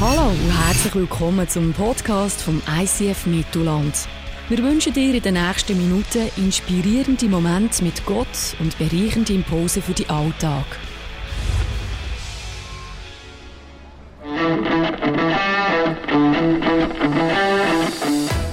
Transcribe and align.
Hallo 0.00 0.28
und 0.28 0.66
herzlich 0.66 0.94
willkommen 0.94 1.48
zum 1.48 1.72
Podcast 1.72 2.40
vom 2.40 2.62
ICF 2.80 3.26
Mittelland. 3.26 4.06
Wir 4.48 4.58
wünschen 4.58 4.92
dir 4.92 5.12
in 5.12 5.22
den 5.22 5.34
nächsten 5.34 5.76
Minuten 5.76 6.30
inspirierende 6.36 7.26
Momente 7.26 7.82
mit 7.82 8.06
Gott 8.06 8.54
und 8.60 8.78
bereichende 8.78 9.32
Impulse 9.32 9.82
für 9.82 9.94
den 9.94 10.08
Alltag. 10.08 10.64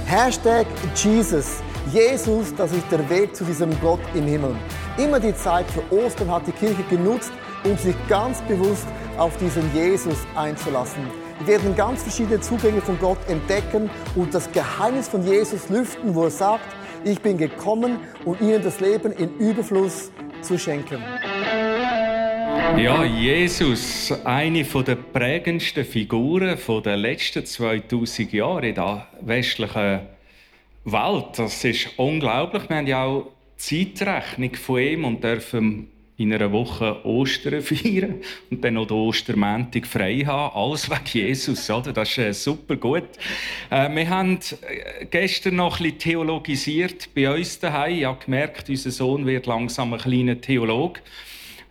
Hashtag 0.06 0.66
Jesus. 0.96 1.60
Jesus, 1.92 2.52
das 2.56 2.72
ist 2.72 2.90
der 2.90 3.08
Weg 3.08 3.36
zu 3.36 3.44
diesem 3.44 3.70
Gott 3.80 4.00
im 4.14 4.26
Himmel. 4.26 4.56
Immer 4.98 5.20
die 5.20 5.36
Zeit 5.36 5.66
für 5.70 5.94
Ostern 5.94 6.28
hat 6.28 6.44
die 6.48 6.50
Kirche 6.50 6.82
genutzt, 6.90 7.30
um 7.62 7.78
sich 7.78 7.94
ganz 8.08 8.42
bewusst 8.48 8.88
auf 9.16 9.36
diesen 9.36 9.72
Jesus 9.72 10.18
einzulassen. 10.34 11.25
Wir 11.40 11.48
werden 11.48 11.76
ganz 11.76 12.02
verschiedene 12.02 12.40
Zugänge 12.40 12.80
von 12.80 12.98
Gott 12.98 13.18
entdecken 13.28 13.90
und 14.14 14.32
das 14.32 14.50
Geheimnis 14.52 15.08
von 15.08 15.22
Jesus 15.26 15.68
lüften, 15.68 16.14
wo 16.14 16.24
er 16.24 16.30
sagt, 16.30 16.66
ich 17.04 17.20
bin 17.20 17.36
gekommen, 17.36 17.98
um 18.24 18.36
ihnen 18.40 18.62
das 18.62 18.80
Leben 18.80 19.12
in 19.12 19.36
Überfluss 19.36 20.10
zu 20.40 20.58
schenken. 20.58 21.02
Ja, 22.78 23.04
Jesus, 23.04 24.12
eine 24.24 24.64
der 24.64 24.96
prägendsten 24.96 25.84
Figuren 25.84 26.58
der 26.84 26.96
letzten 26.96 27.44
2000 27.44 28.32
Jahre 28.32 28.68
in 28.68 28.74
der 28.74 29.06
westlichen 29.20 30.00
Welt. 30.84 31.26
Das 31.36 31.64
ist 31.64 31.88
unglaublich. 31.96 32.68
Wir 32.68 32.76
haben 32.76 32.86
ja 32.86 33.04
auch 33.04 33.26
Zeitrechnung 33.56 34.54
von 34.54 34.80
ihm 34.80 35.04
und 35.04 35.22
dürfen 35.22 35.88
in 36.18 36.32
einer 36.32 36.50
Woche 36.50 37.04
Ostern 37.04 37.60
feiern 37.62 38.22
und 38.50 38.64
dann 38.64 38.74
noch 38.74 38.86
den 38.86 38.96
Ostermäntig 38.96 39.86
frei 39.86 40.20
haben. 40.20 40.56
Alles 40.56 40.88
wegen 40.88 41.28
Jesus, 41.28 41.68
oder? 41.70 41.92
Das 41.92 42.10
ist 42.10 42.18
äh, 42.18 42.32
super 42.32 42.76
gut. 42.76 43.08
Äh, 43.70 43.94
wir 43.94 44.08
haben 44.08 44.38
äh, 44.62 45.04
gestern 45.06 45.56
noch 45.56 45.78
ein 45.78 45.84
bisschen 45.84 45.98
theologisiert 45.98 47.14
bei 47.14 47.32
uns 47.34 47.58
daheim. 47.58 47.98
Ich 47.98 48.04
habe 48.04 48.24
gemerkt, 48.24 48.68
unser 48.68 48.90
Sohn 48.90 49.26
wird 49.26 49.46
langsam 49.46 49.92
ein 49.92 50.00
kleiner 50.00 50.40
Theologe. 50.40 51.00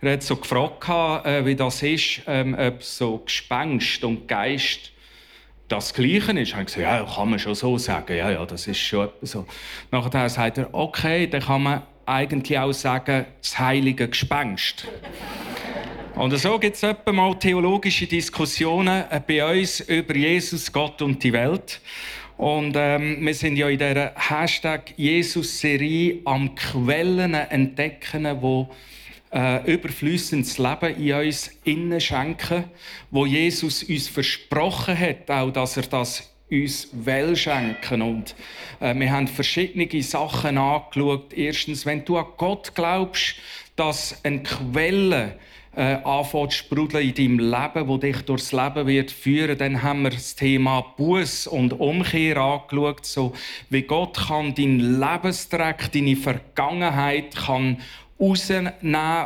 Er 0.00 0.12
hat 0.12 0.22
so 0.22 0.36
gefragt, 0.36 1.26
äh, 1.26 1.44
wie 1.44 1.56
das 1.56 1.82
ist, 1.82 2.22
ähm, 2.26 2.54
ob 2.54 2.82
so 2.82 3.18
Gespenst 3.18 4.04
und 4.04 4.28
Geist 4.28 4.92
das 5.68 5.92
Gleiche 5.92 6.32
ist. 6.32 6.48
Ich 6.48 6.54
habe 6.54 6.64
gesagt, 6.66 6.82
ja, 6.82 7.04
kann 7.04 7.30
man 7.30 7.38
schon 7.38 7.54
so 7.54 7.76
sagen. 7.78 8.16
Ja, 8.16 8.30
ja, 8.30 8.46
das 8.46 8.68
ist 8.68 8.78
schon 8.78 9.08
so. 9.22 9.46
Nachher 9.90 10.28
sagt 10.28 10.58
er, 10.58 10.72
okay, 10.72 11.26
dann 11.26 11.42
kann 11.42 11.62
man 11.62 11.82
eigentlich 12.06 12.58
auch 12.58 12.72
sagen, 12.72 13.26
das 13.42 13.58
heilige 13.58 14.08
Gespenst. 14.08 14.86
Und 16.14 16.36
so 16.38 16.58
gibt 16.58 16.82
es 16.82 16.96
mal 17.12 17.38
theologische 17.38 18.06
Diskussionen 18.06 19.04
äh, 19.10 19.20
bei 19.26 19.60
uns 19.60 19.80
über 19.80 20.16
Jesus, 20.16 20.72
Gott 20.72 21.02
und 21.02 21.22
die 21.22 21.32
Welt. 21.32 21.80
Und 22.38 22.74
ähm, 22.76 23.18
wir 23.20 23.34
sind 23.34 23.56
ja 23.56 23.68
in 23.68 23.78
dieser 23.78 24.12
Hashtag 24.14 24.94
Jesus-Serie 24.96 26.20
am 26.24 26.54
Quellen 26.54 27.34
entdecken, 27.34 28.26
wo 28.40 28.70
äh, 29.32 29.70
überflüssendes 29.70 30.56
Leben 30.56 30.96
in 30.96 31.14
uns 31.14 31.50
innen 31.64 32.00
schenken, 32.00 32.64
wo 33.10 33.26
Jesus 33.26 33.82
uns 33.82 34.08
versprochen 34.08 34.98
hat, 34.98 35.30
auch 35.30 35.50
dass 35.50 35.76
er 35.76 35.84
das 35.84 36.30
uns 36.50 36.88
will 36.92 37.36
schenken. 37.36 38.02
Und 38.02 38.34
äh, 38.80 38.94
wir 38.94 39.10
haben 39.10 39.28
verschiedene 39.28 40.02
Sachen 40.02 40.58
angeschaut. 40.58 41.32
Erstens, 41.32 41.86
wenn 41.86 42.04
du 42.04 42.18
an 42.18 42.26
Gott 42.36 42.74
glaubst, 42.74 43.36
dass 43.74 44.24
eine 44.24 44.42
Quelle 44.42 45.38
äh, 45.76 45.96
anfängt 46.02 46.52
zu 46.52 46.58
sprudeln 46.58 47.06
in 47.06 47.14
deinem 47.14 47.38
Leben, 47.38 47.88
wo 47.88 47.98
dich 47.98 48.22
durchs 48.22 48.52
Leben 48.52 48.86
wird 48.86 49.10
führen, 49.10 49.58
dann 49.58 49.82
haben 49.82 50.02
wir 50.02 50.10
das 50.10 50.34
Thema 50.34 50.80
Buß 50.96 51.46
und 51.48 51.74
Umkehr 51.74 52.38
angeschaut, 52.38 53.04
so 53.04 53.34
wie 53.68 53.82
Gott 53.82 54.16
kann 54.28 54.54
deinen 54.54 54.98
Lebensdreck, 54.98 55.92
deine 55.92 56.16
Vergangenheit 56.16 57.36
kann 57.36 57.78
rausnehmen 58.18 58.72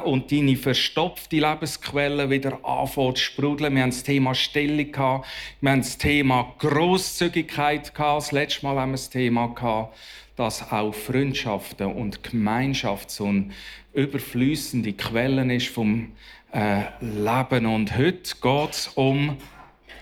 und 0.04 0.32
deine 0.32 0.56
verstopfte 0.56 1.36
Lebensquelle 1.36 2.28
wieder 2.28 2.64
anfangen 2.64 3.16
zu 3.16 3.22
sprudeln. 3.22 3.74
Wir 3.74 3.82
haben 3.82 3.90
das 3.90 4.02
Thema 4.02 4.34
Stellung 4.34 4.90
gehabt. 4.90 5.26
Wir 5.60 5.70
haben 5.70 5.80
das 5.80 5.98
Thema 5.98 6.54
Grosszügigkeit 6.58 7.94
gehabt. 7.94 8.22
Das 8.22 8.32
letzte 8.32 8.66
Mal 8.66 8.76
haben 8.76 8.90
wir 8.90 8.94
das 8.94 9.10
Thema 9.10 9.46
gehabt, 9.48 9.96
dass 10.36 10.72
auch 10.72 10.92
Freundschaften 10.92 11.92
und 11.92 12.24
Gemeinschaft 12.24 13.10
so 13.10 13.26
eine 13.26 13.50
überflüssende 13.92 14.92
Quelle 14.92 15.54
ist 15.54 15.68
vom 15.68 16.12
äh, 16.52 16.82
Leben. 17.00 17.66
Und 17.66 17.96
heute 17.96 18.34
geht 18.40 18.70
es 18.70 18.88
um 18.88 19.36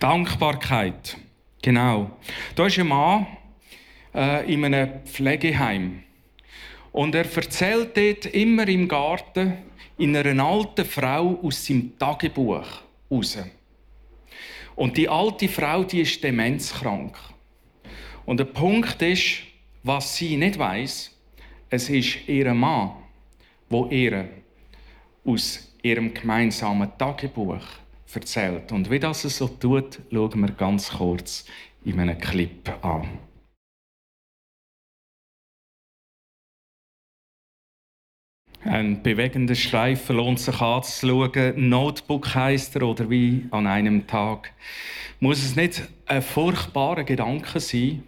Dankbarkeit. 0.00 1.16
Genau. 1.60 2.10
Da 2.54 2.66
ist 2.66 2.78
ein 2.78 2.88
Mann 2.88 3.26
äh, 4.14 4.50
in 4.52 4.64
einem 4.64 5.04
Pflegeheim. 5.04 6.04
Und 6.98 7.14
er 7.14 7.32
erzählt 7.32 7.96
dort 7.96 8.26
immer 8.34 8.66
im 8.66 8.88
Garten 8.88 9.58
in 9.98 10.16
einer 10.16 10.44
alten 10.44 10.84
Frau 10.84 11.38
aus 11.44 11.64
seinem 11.64 11.96
Tagebuch 11.96 12.66
raus. 13.08 13.38
Und 14.74 14.96
die 14.96 15.08
alte 15.08 15.46
Frau, 15.46 15.84
die 15.84 16.00
ist 16.00 16.24
demenzkrank. 16.24 17.16
Und 18.26 18.40
der 18.40 18.46
Punkt 18.46 19.00
ist, 19.00 19.42
was 19.84 20.16
sie 20.16 20.36
nicht 20.36 20.58
weiß, 20.58 21.16
es 21.70 21.88
ist 21.88 22.26
ihr 22.26 22.52
Mann, 22.52 22.96
wo 23.70 23.86
ihr 23.86 24.28
aus 25.24 25.72
ihrem 25.80 26.12
gemeinsamen 26.12 26.90
Tagebuch 26.98 27.62
erzählt. 28.12 28.72
Und 28.72 28.90
wie 28.90 28.98
das 28.98 29.22
so 29.22 29.46
tut, 29.46 30.00
schauen 30.10 30.40
wir 30.40 30.50
ganz 30.50 30.90
kurz 30.90 31.44
in 31.84 32.00
einem 32.00 32.18
Clip 32.18 32.68
an. 32.84 33.27
Ein 38.64 39.02
bewegender 39.02 39.54
Streifen 39.54 40.16
lohnt 40.16 40.40
sich 40.40 40.60
anzuschauen. 40.60 41.68
Notebook 41.68 42.34
heisst 42.34 42.74
er 42.74 42.82
oder 42.82 43.08
wie 43.08 43.46
an 43.52 43.68
einem 43.68 44.06
Tag. 44.06 44.52
Muss 45.20 45.44
es 45.44 45.54
nicht 45.54 45.88
ein 46.06 46.22
furchtbarer 46.22 47.04
Gedanke 47.04 47.60
sein, 47.60 48.02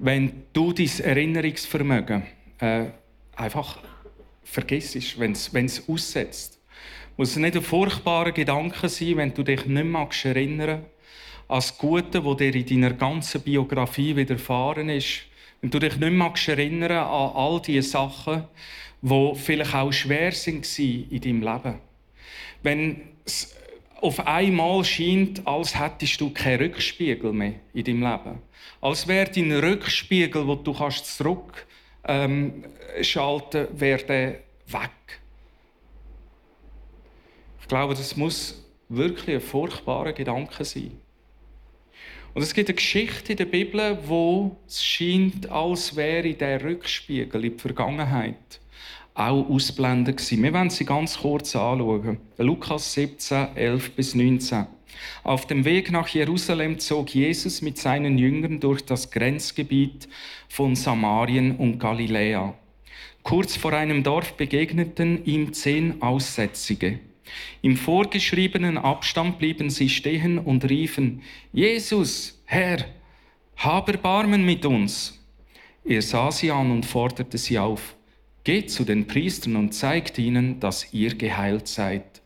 wenn 0.00 0.44
du 0.52 0.72
dein 0.72 0.90
Erinnerungsvermögen 1.02 2.24
äh, 2.58 2.86
einfach 3.36 3.78
vergisst, 4.42 5.18
wenn 5.18 5.32
es 5.32 5.88
aussetzt? 5.88 6.58
Muss 7.16 7.30
es 7.30 7.36
nicht 7.36 7.56
ein 7.56 7.62
furchtbarer 7.62 8.32
Gedanke 8.32 8.88
sein, 8.88 9.16
wenn 9.16 9.34
du 9.34 9.44
dich 9.44 9.64
nicht 9.66 9.86
magst 9.86 10.24
erinnern 10.24 10.70
an 10.70 10.84
das 11.48 11.78
Gute, 11.78 12.20
das 12.20 12.36
dir 12.36 12.54
in 12.54 12.66
deiner 12.66 12.94
ganzen 12.94 13.42
Biografie 13.42 14.16
widerfahren 14.16 14.88
ist? 14.88 15.22
Wenn 15.60 15.70
du 15.70 15.78
dich 15.78 15.96
nicht 15.96 16.12
magst 16.12 16.48
erinnern 16.48 16.92
an 16.92 17.32
all 17.34 17.60
diese 17.64 17.88
Sachen, 17.88 18.44
wo 19.00 19.34
vielleicht 19.34 19.74
auch 19.74 19.92
schwer 19.92 20.32
sind 20.32 20.66
in 20.78 21.20
deinem 21.20 21.42
Leben. 21.42 21.78
Wenn 22.62 23.02
es 23.24 23.54
auf 24.00 24.26
einmal 24.26 24.84
scheint, 24.84 25.46
als 25.46 25.78
hättest 25.78 26.20
du 26.20 26.30
keinen 26.30 26.60
Rückspiegel 26.60 27.32
mehr 27.32 27.54
in 27.74 27.84
deinem 27.84 28.02
Leben. 28.02 28.38
Als 28.80 29.06
wäre 29.08 29.30
dein 29.30 29.52
Rückspiegel, 29.52 30.46
wo 30.46 30.54
du 30.54 30.72
kannst 30.72 31.16
zurück 31.16 31.66
ähm, 32.04 32.64
wäre 32.96 34.38
weg. 34.66 34.90
Ich 37.60 37.68
glaube, 37.68 37.94
das 37.94 38.16
muss 38.16 38.64
wirklich 38.88 39.36
ein 39.36 39.40
furchtbarer 39.40 40.12
Gedanke 40.12 40.64
sein. 40.64 40.92
Und 42.34 42.42
es 42.42 42.54
gibt 42.54 42.68
eine 42.68 42.76
Geschichte 42.76 43.32
in 43.32 43.38
der 43.38 43.46
Bibel, 43.46 43.98
wo 44.06 44.56
es 44.66 44.84
scheint, 44.84 45.50
als 45.50 45.96
wäre 45.96 46.32
der 46.34 46.62
Rückspiegel 46.62 47.44
in 47.44 47.52
die 47.52 47.58
Vergangenheit 47.58 48.60
auch 49.18 49.48
ausblenden 49.48 50.16
gewesen. 50.16 50.42
Wir 50.42 50.52
werden 50.52 50.70
sie 50.70 50.84
ganz 50.84 51.18
kurz 51.18 51.56
anschauen. 51.56 52.18
Lukas 52.38 52.92
17, 52.94 53.56
11 53.56 53.90
bis 53.92 54.14
19. 54.14 54.66
Auf 55.22 55.46
dem 55.46 55.64
Weg 55.64 55.90
nach 55.90 56.08
Jerusalem 56.08 56.78
zog 56.78 57.14
Jesus 57.14 57.62
mit 57.62 57.78
seinen 57.78 58.18
Jüngern 58.18 58.60
durch 58.60 58.84
das 58.84 59.10
Grenzgebiet 59.10 60.08
von 60.48 60.74
Samarien 60.74 61.56
und 61.56 61.78
Galiläa. 61.78 62.54
Kurz 63.22 63.56
vor 63.56 63.72
einem 63.72 64.02
Dorf 64.02 64.34
begegneten 64.34 65.24
ihm 65.24 65.52
zehn 65.52 66.00
Aussätzige. 66.00 67.00
Im 67.60 67.76
vorgeschriebenen 67.76 68.78
Abstand 68.78 69.38
blieben 69.38 69.68
sie 69.70 69.88
stehen 69.88 70.38
und 70.38 70.68
riefen, 70.68 71.22
Jesus, 71.52 72.40
Herr, 72.46 72.86
hab 73.56 73.88
Erbarmen 73.88 74.46
mit 74.46 74.64
uns. 74.64 75.18
Er 75.84 76.02
sah 76.02 76.30
sie 76.30 76.50
an 76.50 76.70
und 76.70 76.86
forderte 76.86 77.36
sie 77.36 77.58
auf, 77.58 77.96
Geht 78.48 78.70
zu 78.70 78.84
den 78.84 79.06
Priestern 79.06 79.56
und 79.56 79.74
zeigt 79.74 80.16
ihnen, 80.16 80.58
dass 80.58 80.94
ihr 80.94 81.14
geheilt 81.16 81.68
seid. 81.68 82.22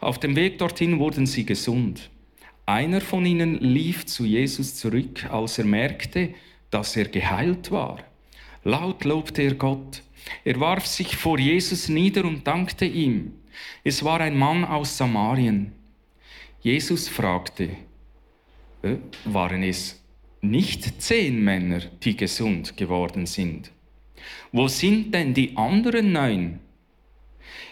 Auf 0.00 0.20
dem 0.20 0.36
Weg 0.36 0.58
dorthin 0.58 1.00
wurden 1.00 1.26
sie 1.26 1.44
gesund. 1.44 2.10
Einer 2.64 3.00
von 3.00 3.26
ihnen 3.26 3.58
lief 3.58 4.06
zu 4.06 4.24
Jesus 4.24 4.76
zurück, 4.76 5.28
als 5.28 5.58
er 5.58 5.64
merkte, 5.64 6.32
dass 6.70 6.96
er 6.96 7.06
geheilt 7.06 7.72
war. 7.72 7.98
Laut 8.62 9.02
lobte 9.02 9.42
er 9.42 9.54
Gott. 9.54 10.04
Er 10.44 10.60
warf 10.60 10.86
sich 10.86 11.16
vor 11.16 11.40
Jesus 11.40 11.88
nieder 11.88 12.24
und 12.24 12.46
dankte 12.46 12.84
ihm. 12.84 13.32
Es 13.82 14.04
war 14.04 14.20
ein 14.20 14.38
Mann 14.38 14.64
aus 14.64 14.96
Samarien. 14.96 15.72
Jesus 16.60 17.08
fragte, 17.08 17.70
äh, 18.82 18.94
waren 19.24 19.64
es 19.64 20.00
nicht 20.40 21.02
zehn 21.02 21.42
Männer, 21.42 21.80
die 22.04 22.16
gesund 22.16 22.76
geworden 22.76 23.26
sind. 23.26 23.72
Wo 24.52 24.68
sind 24.68 25.14
denn 25.14 25.34
die 25.34 25.56
anderen 25.56 26.12
neun? 26.12 26.60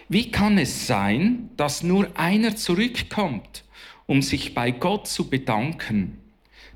Wie 0.08 0.30
kann 0.30 0.58
es 0.58 0.86
sein, 0.86 1.50
dass 1.56 1.82
nur 1.82 2.08
einer 2.14 2.54
zurückkommt, 2.54 3.64
um 4.06 4.22
sich 4.22 4.54
bei 4.54 4.70
Gott 4.70 5.08
zu 5.08 5.28
bedanken? 5.28 6.18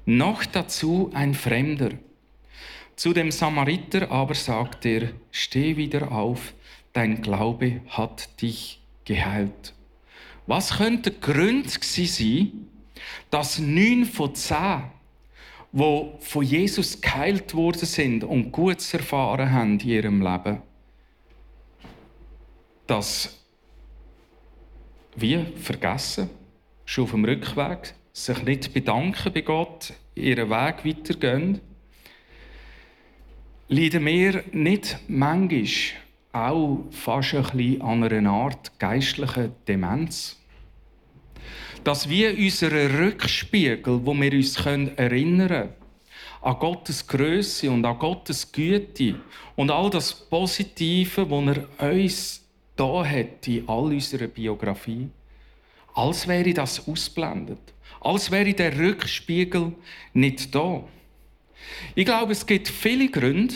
Noch 0.04 0.44
dazu 0.44 1.10
ein 1.14 1.34
Fremder. 1.34 1.90
Zu 2.96 3.12
dem 3.12 3.30
Samariter 3.30 4.10
aber 4.10 4.34
sagt 4.34 4.84
er, 4.84 5.12
steh 5.30 5.76
wieder 5.76 6.10
auf, 6.12 6.54
dein 6.92 7.22
Glaube 7.22 7.80
hat 7.88 8.42
dich 8.42 8.80
geheilt. 9.04 9.74
Was 10.46 10.78
könnte 10.78 11.12
Grund 11.12 11.70
sein, 11.70 12.66
dass 13.30 13.58
neun 13.58 14.04
von 14.04 14.34
zehn, 14.34 14.82
wo 15.72 16.18
von 16.20 16.44
Jesus 16.44 17.00
geheilt 17.00 17.54
worden 17.54 17.86
sind 17.86 18.24
und 18.24 18.50
Gutes 18.50 18.92
erfahren 18.92 19.52
haben 19.52 19.78
in 19.78 19.88
ihrem 19.88 20.22
Leben, 20.22 20.62
das 22.86 23.40
wie 25.16 25.44
vergessen, 25.56 26.30
schon 26.84 27.04
auf 27.04 27.10
dem 27.12 27.24
Rückweg, 27.24 27.94
sich 28.12 28.42
nicht 28.42 28.72
bedanken 28.74 29.32
bei 29.32 29.42
Gott, 29.42 29.92
ihren 30.14 30.50
Weg 30.50 30.84
weitergehen, 30.84 31.60
leiden 33.68 34.04
wir 34.04 34.44
nicht 34.52 34.98
manchmal 35.06 35.66
auch 36.32 36.84
fast 36.90 37.34
ein 37.34 37.42
bisschen 37.42 37.82
an 37.82 38.04
einer 38.04 38.30
Art 38.30 38.78
geistlichen 38.78 39.52
Demenz? 39.66 40.39
Dass 41.84 42.08
wir 42.08 42.36
unseren 42.36 42.96
Rückspiegel, 42.96 44.04
wo 44.04 44.14
wir 44.14 44.32
uns 44.32 44.56
erinnern 44.56 45.48
können, 45.48 45.68
an 46.42 46.58
Gottes 46.58 47.06
Größe 47.06 47.70
und 47.70 47.84
an 47.84 47.98
Gottes 47.98 48.50
Güte 48.50 49.16
und 49.56 49.70
all 49.70 49.90
das 49.90 50.12
Positive, 50.12 51.30
was 51.30 51.58
er 51.78 51.92
uns 51.92 52.44
da 52.76 53.04
hat 53.04 53.46
in 53.46 53.68
all 53.68 53.92
unserer 53.92 54.26
Biografie, 54.26 55.08
als 55.94 56.26
wäre 56.26 56.54
das 56.54 56.86
ausblendet, 56.88 57.60
als 58.00 58.30
wäre 58.30 58.54
der 58.54 58.78
Rückspiegel 58.78 59.72
nicht 60.14 60.54
da. 60.54 60.82
Ich 61.94 62.06
glaube, 62.06 62.32
es 62.32 62.46
gibt 62.46 62.68
viele 62.68 63.08
Gründe, 63.08 63.54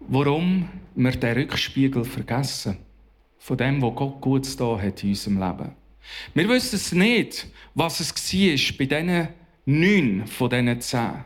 warum 0.00 0.68
wir 0.94 1.12
den 1.12 1.38
Rückspiegel 1.38 2.04
vergessen 2.04 2.78
von 3.38 3.56
dem, 3.56 3.82
was 3.82 3.94
Gott 3.94 4.20
Gutes 4.20 4.56
da 4.56 4.78
hat 4.80 5.02
in 5.02 5.10
unserem 5.10 5.38
Leben. 5.40 5.87
Wir 6.34 6.48
wissen 6.48 6.76
es 6.76 6.92
nicht, 6.92 7.46
was 7.74 8.00
es 8.00 8.14
war 8.14 8.76
bei 8.78 8.84
diesen 8.86 9.28
neun 9.66 10.26
von 10.26 10.50
diesen 10.50 10.80
zehn. 10.80 11.24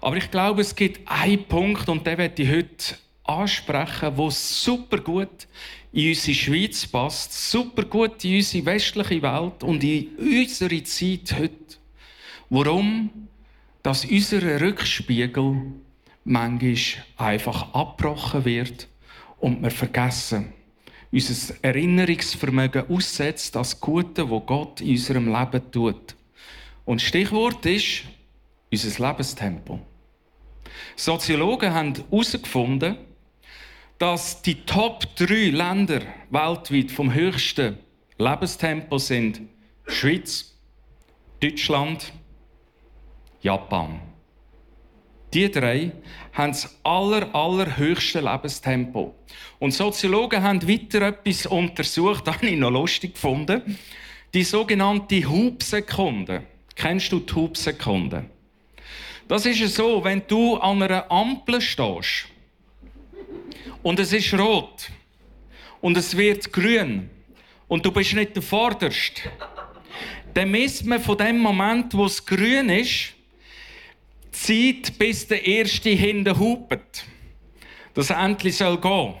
Aber 0.00 0.16
ich 0.16 0.30
glaube, 0.30 0.60
es 0.60 0.74
gibt 0.74 1.08
einen 1.08 1.44
Punkt, 1.44 1.88
und 1.88 2.06
den 2.06 2.18
werde 2.18 2.42
ich 2.42 2.50
heute 2.50 2.96
ansprechen, 3.24 4.14
der 4.16 4.30
super 4.30 4.98
gut 4.98 5.48
in 5.92 6.08
unsere 6.08 6.34
Schweiz 6.34 6.86
passt, 6.86 7.50
super 7.50 7.84
gut 7.84 8.22
in 8.24 8.36
unsere 8.36 8.66
westliche 8.66 9.22
Welt 9.22 9.62
und 9.62 9.82
in 9.82 10.08
unsere 10.18 10.82
Zeit 10.82 11.34
heute. 11.38 11.78
Warum? 12.50 13.28
Dass 13.82 14.04
unser 14.04 14.60
Rückspiegel 14.60 15.72
manchmal 16.24 16.76
einfach 17.16 17.72
abgebrochen 17.72 18.44
wird 18.44 18.88
und 19.38 19.62
wir 19.62 19.70
vergessen, 19.70 20.52
unser 21.14 21.54
Erinnerungsvermögen 21.62 22.90
aussetzt, 22.90 23.54
das 23.54 23.80
Gute, 23.80 24.28
wo 24.28 24.40
Gott 24.40 24.80
in 24.80 24.90
unserem 24.90 25.32
Leben 25.32 25.70
tut. 25.70 26.16
Und 26.84 27.00
Stichwort 27.00 27.64
ist 27.66 28.02
unser 28.70 29.08
Lebenstempo. 29.08 29.80
Soziologen 30.96 31.72
haben 31.72 31.94
herausgefunden, 31.94 32.96
dass 33.98 34.42
die 34.42 34.56
Top 34.66 35.06
3 35.16 35.50
Länder 35.50 36.02
weltweit 36.30 36.90
vom 36.90 37.14
höchsten 37.14 37.78
Lebenstempo 38.18 38.98
sind 38.98 39.40
Schweiz, 39.86 40.56
Deutschland, 41.40 42.12
Japan. 43.40 44.00
Die 45.32 45.50
drei 45.50 45.92
haben 46.34 46.52
das 46.52 46.76
aller, 46.82 47.32
allerhöchste 47.34 48.20
Lebenstempo. 48.20 49.14
Und 49.60 49.72
Soziologen 49.72 50.42
haben 50.42 50.68
weiter 50.68 51.02
etwas 51.02 51.46
untersucht, 51.46 52.26
das 52.26 52.34
habe 52.36 52.48
ich 52.48 52.58
noch 52.58 52.70
lustig 52.70 53.14
gefunden. 53.14 53.78
Die 54.34 54.42
sogenannte 54.42 55.24
Hubsekunde. 55.28 56.42
Kennst 56.74 57.12
du 57.12 57.20
die 57.20 57.32
Hubsekunde? 57.32 58.24
Das 59.28 59.46
ist 59.46 59.74
so, 59.74 60.02
wenn 60.04 60.22
du 60.26 60.56
an 60.56 60.82
einer 60.82 61.10
Ampel 61.10 61.60
stehst 61.60 62.26
und 63.82 63.98
es 63.98 64.12
ist 64.12 64.34
rot 64.34 64.90
und 65.80 65.96
es 65.96 66.16
wird 66.16 66.52
grün 66.52 67.08
und 67.68 67.86
du 67.86 67.92
bist 67.92 68.12
nicht 68.12 68.34
der 68.34 68.42
Vorderste, 68.42 69.22
dann 70.34 70.50
misst 70.50 70.84
man 70.84 71.00
von 71.00 71.16
dem 71.16 71.38
Moment, 71.38 71.94
wo 71.94 72.04
es 72.04 72.26
grün 72.26 72.68
ist, 72.68 73.13
Zeit, 74.34 74.98
bis 74.98 75.26
der 75.26 75.46
Erste 75.46 75.90
hinten 75.90 76.38
hupet. 76.38 77.04
Das 77.94 78.10
endlich 78.10 78.56
soll 78.56 78.78
gehen. 78.78 79.14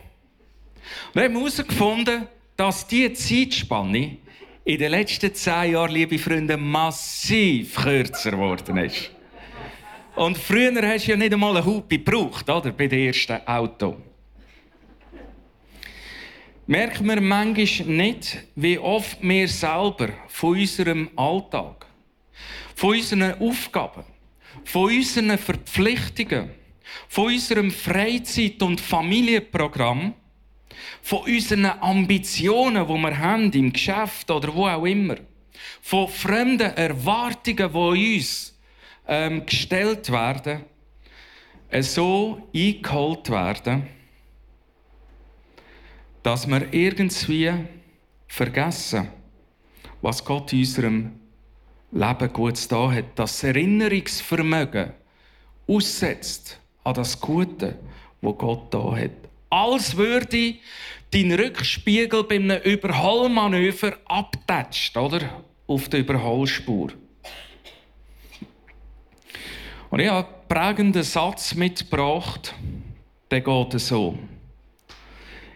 Wir 1.12 1.24
haben 1.24 1.36
herausgefunden, 1.36 2.26
dass 2.56 2.86
diese 2.86 3.12
Zeitspanne 3.12 4.18
in 4.64 4.78
den 4.78 4.90
letzten 4.90 5.34
zehn 5.34 5.72
Jahren, 5.72 5.92
liebe 5.92 6.18
Freunde, 6.18 6.56
massiv 6.56 7.76
kürzer 7.76 8.32
geworden 8.32 8.76
ist. 8.78 9.10
Und 10.16 10.38
früher 10.38 10.72
hast 10.88 11.06
du 11.06 11.12
ja 11.12 11.16
nicht 11.16 11.32
einmal 11.32 11.56
eine 11.56 11.66
Hupe 11.66 11.98
gebraucht, 11.98 12.48
oder? 12.48 12.72
Bei 12.72 12.86
dem 12.86 13.06
ersten 13.06 13.46
Auto. 13.46 13.96
Merken 16.66 17.06
wir 17.06 17.20
manchmal 17.20 17.88
nicht, 17.88 18.38
wie 18.54 18.78
oft 18.78 19.18
wir 19.20 19.48
selber 19.48 20.08
von 20.28 20.58
unserem 20.58 21.10
Alltag, 21.14 21.86
von 22.74 22.90
unseren 22.96 23.38
Aufgaben, 23.40 24.04
von 24.64 24.94
unseren 24.94 25.38
Verpflichtungen, 25.38 26.50
von 27.08 27.26
unserem 27.26 27.70
Freizeit- 27.70 28.62
und 28.62 28.80
Familienprogramm, 28.80 30.14
von 31.02 31.20
unseren 31.20 31.66
Ambitionen, 31.66 32.86
die 32.86 32.94
wir 32.94 33.18
haben 33.18 33.52
im 33.52 33.72
Geschäft 33.72 34.30
oder 34.30 34.54
wo 34.54 34.66
auch 34.66 34.84
immer, 34.84 35.16
von 35.80 36.08
fremden 36.08 36.74
Erwartungen, 36.76 37.72
die 37.72 38.16
uns 38.16 38.58
ähm, 39.06 39.44
gestellt 39.46 40.10
werden, 40.10 40.64
so 41.80 42.48
eingeholt 42.54 43.28
werden, 43.30 43.86
dass 46.22 46.46
wir 46.46 46.72
irgendwie 46.72 47.52
vergessen, 48.26 49.08
was 50.00 50.24
Gott 50.24 50.52
unserem 50.52 51.20
Leben 51.94 52.32
Gutes 52.32 52.66
da 52.66 52.90
hat, 52.90 53.04
das 53.14 53.44
Erinnerungsvermögen 53.44 54.90
aussetzt 55.68 56.58
an 56.82 56.94
das 56.94 57.20
Gute, 57.20 57.78
wo 58.20 58.32
Gott 58.32 58.74
da 58.74 58.96
hat. 58.96 59.12
Als 59.48 59.96
würde 59.96 60.56
dein 61.12 61.32
Rückspiegel 61.32 62.24
bei 62.24 62.34
einem 62.34 62.60
Überholmanöver 62.62 63.92
abtätscht, 64.06 64.96
oder? 64.96 65.44
Auf 65.68 65.88
der 65.88 66.00
Überholspur. 66.00 66.90
Und 69.90 70.00
ich 70.00 70.10
habe 70.10 70.26
einen 70.26 70.48
prägenden 70.48 71.04
Satz 71.04 71.54
mitgebracht, 71.54 72.56
der 73.30 73.40
geht 73.40 73.78
so. 73.78 74.18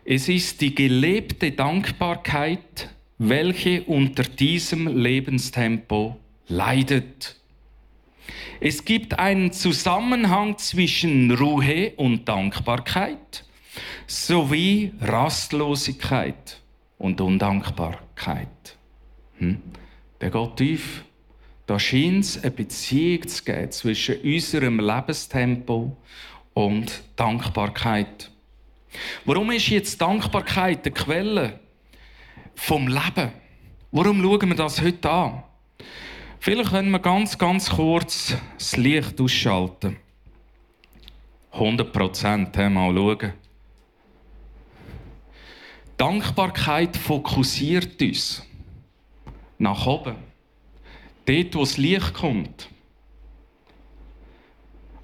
Es 0.05 0.29
ist 0.29 0.61
die 0.61 0.73
gelebte 0.73 1.51
Dankbarkeit, 1.51 2.91
welche 3.19 3.83
unter 3.83 4.23
diesem 4.23 4.87
Lebenstempo 4.87 6.17
leidet. 6.49 7.37
Es 8.61 8.85
gibt 8.85 9.19
einen 9.19 9.53
Zusammenhang 9.53 10.59
zwischen 10.59 11.31
Ruhe 11.31 11.93
und 11.97 12.29
Dankbarkeit 12.29 13.45
sowie 14.07 14.93
Rastlosigkeit 15.01 16.61
und 16.99 17.21
Undankbarkeit. 17.21 18.49
Hm? 19.39 19.63
Der 20.21 20.31
geht 20.31 20.57
tief. 20.57 21.05
Da 21.67 21.79
scheint 21.79 22.25
es 22.25 22.43
eine 22.43 22.51
Beziehung 22.51 23.29
zu 23.29 23.45
geben 23.45 23.71
zwischen 23.71 24.21
unserem 24.23 24.81
Lebenstempo 24.81 25.97
und 26.55 27.03
Dankbarkeit. 27.15 28.31
Warum 29.27 29.51
ist 29.53 29.69
jetzt 29.69 30.01
Dankbarkeit 30.01 30.87
die 30.87 30.91
Quelle 30.91 31.61
vom 32.55 32.89
Leben? 32.89 33.33
Warum 33.93 34.23
schauen 34.23 34.49
wir 34.49 34.57
das 34.57 34.81
heute 34.81 35.11
an? 35.11 35.43
Vielleicht 36.41 36.71
können 36.71 36.91
wir 36.91 36.99
ganz, 36.99 37.37
ganz 37.37 37.71
kurz 37.71 38.35
das 38.57 38.77
Licht 38.77 39.21
ausschalten. 39.21 39.97
100 41.53 41.93
Prozent, 41.93 42.57
mal 42.57 42.95
schauen. 42.95 43.33
Dankbarkeit 45.97 46.97
fokussiert 46.97 48.01
uns 48.01 48.47
nach 49.59 49.87
oben. 49.87 50.15
Dort, 51.27 51.55
wo 51.55 51.61
das 51.61 51.77
Licht 51.77 52.15
kommt. 52.15 52.69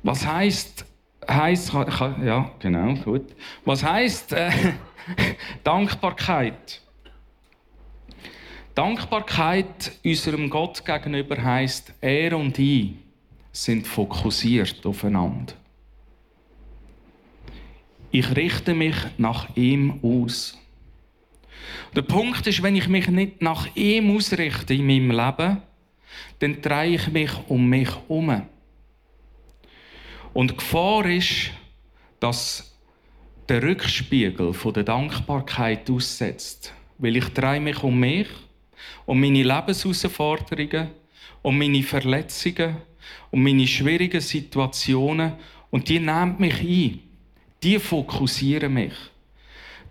Was 0.03 0.25
heißt 0.25 0.87
heißt 1.29 1.73
ja 1.73 2.51
genau 2.59 2.95
gut. 2.95 3.35
Was 3.65 3.83
heißt 3.83 4.33
äh, 4.33 4.51
Dankbarkeit? 5.65 6.81
Dankbarkeit 8.75 9.93
unserem 10.05 10.51
Gott 10.51 10.85
gegenüber 10.85 11.43
heißt, 11.43 11.95
er 12.01 12.37
und 12.37 12.59
ich 12.59 12.95
sind 13.53 13.87
fokussiert 13.87 14.85
aufeinander. 14.85 15.55
Ich 18.11 18.35
richte 18.35 18.75
mich 18.75 18.97
nach 19.17 19.55
ihm 19.57 20.01
aus. 20.03 20.59
Der 21.95 22.03
Punkt 22.03 22.47
ist, 22.49 22.63
wenn 22.65 22.75
ich 22.75 22.89
mich 22.89 23.07
nicht 23.09 23.43
nach 23.43 23.69
ihm 23.77 24.17
ausrichte 24.17 24.75
in 24.75 24.87
meinem 24.87 25.11
Leben, 25.13 25.63
dann 26.41 26.61
drehe 26.61 26.97
ich 26.97 27.09
mich 27.09 27.31
um 27.49 27.69
mich 27.69 27.89
herum. 27.89 28.43
Und 30.33 30.51
die 30.51 30.57
Gefahr 30.57 31.07
ist, 31.07 31.53
dass 32.19 32.77
der 33.49 33.63
Rückspiegel 33.63 34.53
von 34.53 34.75
der 34.75 34.83
Dankbarkeit 34.83 35.89
aussetzt. 35.89 36.73
Weil 36.99 37.17
ich 37.17 37.29
drehe 37.29 37.61
mich 37.61 37.83
um 37.83 37.99
mich, 37.99 38.29
um 39.07 39.21
meine 39.21 39.43
Lebensherausforderungen, 39.43 40.91
um 41.43 41.59
meine 41.59 41.83
Verletzungen, 41.83 42.77
um 43.31 43.43
meine 43.43 43.67
schwierigen 43.67 44.21
Situationen. 44.21 45.35
Und 45.71 45.89
die 45.89 45.99
nehmen 45.99 46.37
mich 46.39 46.61
ein. 46.61 47.01
Die 47.63 47.79
fokussieren 47.79 48.75
mich. 48.75 48.93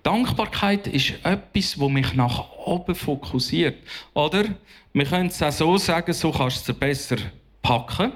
Dankbarkeit 0.03 0.87
ist 0.87 1.13
etwas, 1.23 1.79
wo 1.79 1.87
mich 1.87 2.13
nach 2.13 2.51
oben 2.65 2.93
fokussiert. 2.93 3.77
Oder? 4.13 4.45
Wir 4.91 5.05
können 5.05 5.27
es 5.27 5.41
auch 5.41 5.51
so 5.51 5.77
sagen, 5.77 6.13
so 6.13 6.31
kannst 6.31 6.67
du 6.67 6.73
es 6.73 6.77
besser 6.77 7.17
packen. 7.61 8.11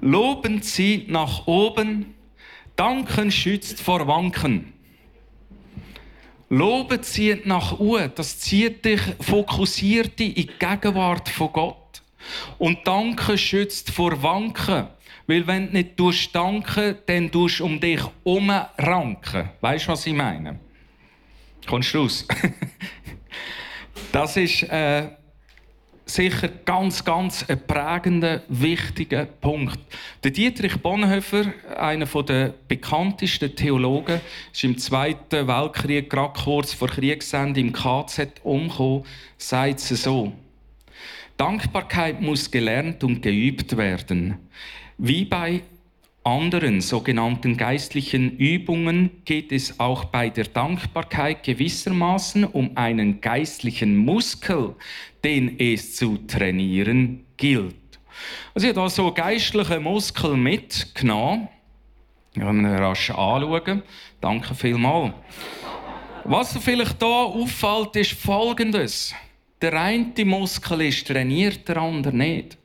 Loben 0.00 0.60
zieht 0.62 1.08
nach 1.08 1.46
oben, 1.46 2.14
danken 2.76 3.30
schützt 3.30 3.80
vor 3.80 4.06
Wanken. 4.06 4.72
Loben 6.50 7.02
zieht 7.02 7.46
nach 7.46 7.78
oben, 7.78 8.10
das 8.14 8.38
zieht 8.38 8.84
dich, 8.84 9.00
fokussiert 9.20 10.18
in 10.20 10.34
die 10.34 10.46
Gegenwart 10.46 11.28
von 11.28 11.52
Gott. 11.52 12.02
Und 12.58 12.86
danken 12.86 13.36
schützt 13.36 13.90
vor 13.90 14.22
Wanken. 14.22 14.88
Weil 15.26 15.46
wenn 15.46 15.66
du 15.66 15.72
nicht 15.74 15.98
danken 15.98 16.34
danken 16.34 16.96
dann 17.06 17.30
tust 17.30 17.60
um 17.60 17.78
dich 17.78 18.00
ranken. 18.78 19.50
Weißt 19.60 19.86
du, 19.86 19.92
was 19.92 20.06
ich 20.06 20.14
meine? 20.14 20.58
Kommst 21.66 21.94
raus? 21.94 22.26
das 24.12 24.38
ist 24.38 24.62
äh, 24.62 25.10
sicher 26.10 26.48
ganz, 26.64 27.04
ganz 27.04 27.44
ein 27.48 27.60
prägender, 27.66 28.42
wichtiger 28.48 29.26
Punkt. 29.26 29.78
Der 30.24 30.30
Dietrich 30.30 30.76
Bonhoeffer, 30.78 31.52
einer 31.78 32.06
der 32.06 32.54
bekanntesten 32.66 33.54
Theologen, 33.54 34.20
ist 34.52 34.64
im 34.64 34.78
Zweiten 34.78 35.46
Weltkrieg, 35.46 36.10
gerade 36.10 36.40
kurz 36.40 36.72
vor 36.72 36.88
Kriegsende, 36.88 37.60
im 37.60 37.72
KZ 37.72 38.40
umgekommen, 38.42 39.04
sagt 39.36 39.80
es 39.80 40.02
so. 40.02 40.32
Dankbarkeit 41.36 42.20
muss 42.20 42.50
gelernt 42.50 43.04
und 43.04 43.22
geübt 43.22 43.76
werden. 43.76 44.38
Wie 44.96 45.24
bei 45.24 45.62
anderen 46.28 46.82
sogenannten 46.82 47.56
geistlichen 47.56 48.36
Übungen 48.36 49.10
geht 49.24 49.50
es 49.50 49.80
auch 49.80 50.04
bei 50.06 50.28
der 50.28 50.44
Dankbarkeit 50.44 51.42
gewissermaßen 51.42 52.44
um 52.44 52.76
einen 52.76 53.20
geistlichen 53.20 53.96
Muskel, 53.96 54.74
den 55.24 55.58
es 55.58 55.96
zu 55.96 56.18
trainieren 56.26 57.24
gilt. 57.36 57.74
Also 58.54 58.66
ich 58.66 58.74
habe 58.74 58.84
da 58.84 58.90
so 58.90 59.12
geistliche 59.12 59.80
Muskel 59.80 60.36
mitgenommen. 60.36 61.48
Wir 62.34 62.44
können 62.44 62.64
ihn 62.64 62.74
rasch 62.74 63.10
anschauen. 63.10 63.82
Danke 64.20 64.54
vielmals. 64.54 65.14
Was 66.24 66.56
vielleicht 66.58 66.98
hier 66.98 67.08
auffällt, 67.08 67.96
ist 67.96 68.12
Folgendes. 68.12 69.14
Der 69.60 69.72
eine 69.72 70.12
Muskel 70.24 70.82
ist 70.82 71.06
trainiert, 71.06 71.68
der 71.68 71.78
andere 71.78 72.14
nicht. 72.14 72.58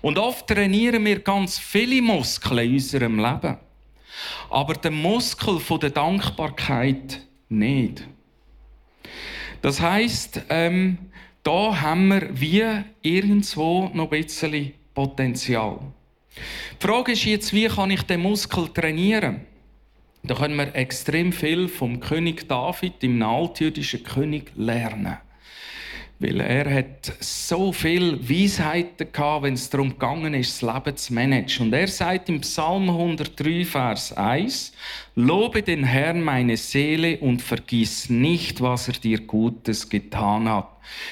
Und 0.00 0.18
oft 0.18 0.46
trainieren 0.46 1.04
wir 1.04 1.20
ganz 1.20 1.58
viele 1.58 2.02
Muskeln 2.02 2.66
in 2.66 2.74
unserem 2.74 3.18
Leben. 3.18 3.58
Aber 4.50 4.74
den 4.74 4.94
Muskel 4.94 5.60
der 5.80 5.90
Dankbarkeit 5.90 7.20
nicht. 7.48 8.06
Das 9.60 9.80
heißt, 9.80 10.42
ähm, 10.48 10.98
da 11.42 11.80
haben 11.80 12.08
wir 12.08 12.28
wie 12.32 12.64
irgendwo 13.02 13.90
noch 13.92 14.12
ein 14.12 14.22
bisschen 14.22 14.72
Potenzial. 14.94 15.78
Die 16.80 16.86
Frage 16.86 17.12
ist 17.12 17.24
jetzt, 17.24 17.52
wie 17.52 17.68
kann 17.68 17.90
ich 17.90 18.02
den 18.02 18.20
Muskel 18.20 18.68
trainieren? 18.68 19.42
Da 20.22 20.34
können 20.34 20.56
wir 20.56 20.74
extrem 20.74 21.32
viel 21.32 21.68
vom 21.68 21.98
König 21.98 22.48
David, 22.48 23.02
dem 23.02 23.20
altjüdischen 23.22 24.04
König, 24.04 24.52
lernen. 24.56 25.18
Weil 26.22 26.40
er 26.40 26.72
hat 26.72 27.12
so 27.18 27.72
viel 27.72 28.16
Weisheiten 28.20 29.10
gehabt, 29.10 29.42
wenn 29.42 29.54
es 29.54 29.68
darum 29.68 29.90
gegangen 29.90 30.34
ist, 30.34 30.62
das 30.62 30.74
Leben 30.74 30.96
zu 30.96 31.14
managen. 31.14 31.66
Und 31.66 31.72
er 31.72 31.88
sagt 31.88 32.28
im 32.28 32.40
Psalm 32.42 32.88
103, 32.88 33.64
Vers 33.64 34.12
1, 34.12 34.72
Lobe 35.16 35.62
den 35.62 35.82
Herrn 35.82 36.22
meine 36.22 36.56
Seele 36.56 37.18
und 37.18 37.42
vergiss 37.42 38.08
nicht, 38.08 38.60
was 38.60 38.86
er 38.86 38.94
dir 38.94 39.18
Gutes 39.18 39.88
getan 39.88 40.48
hat. 40.48 40.68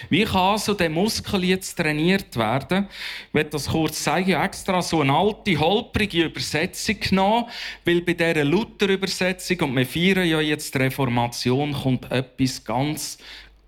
Wie 0.08 0.24
kann 0.24 0.52
also 0.52 0.74
der 0.74 0.90
Muskel 0.90 1.44
jetzt 1.44 1.74
trainiert 1.74 2.36
werden? 2.36 2.86
Ich 3.28 3.34
werde 3.34 3.50
das 3.50 3.68
kurz 3.68 4.04
zeigen. 4.04 4.30
Ich 4.30 4.36
habe 4.36 4.46
extra 4.46 4.80
so 4.80 5.00
eine 5.00 5.12
alte, 5.12 5.58
holprige 5.58 6.24
Übersetzung 6.24 7.00
genommen, 7.00 7.46
weil 7.84 8.00
bei 8.02 8.14
dieser 8.14 8.44
Luther-Übersetzung, 8.44 9.60
und 9.60 9.76
wir 9.76 9.86
feiern 9.86 10.28
ja 10.28 10.40
jetzt 10.40 10.74
die 10.74 10.78
Reformation, 10.78 11.72
kommt 11.72 12.10
etwas 12.12 12.64
ganz 12.64 13.18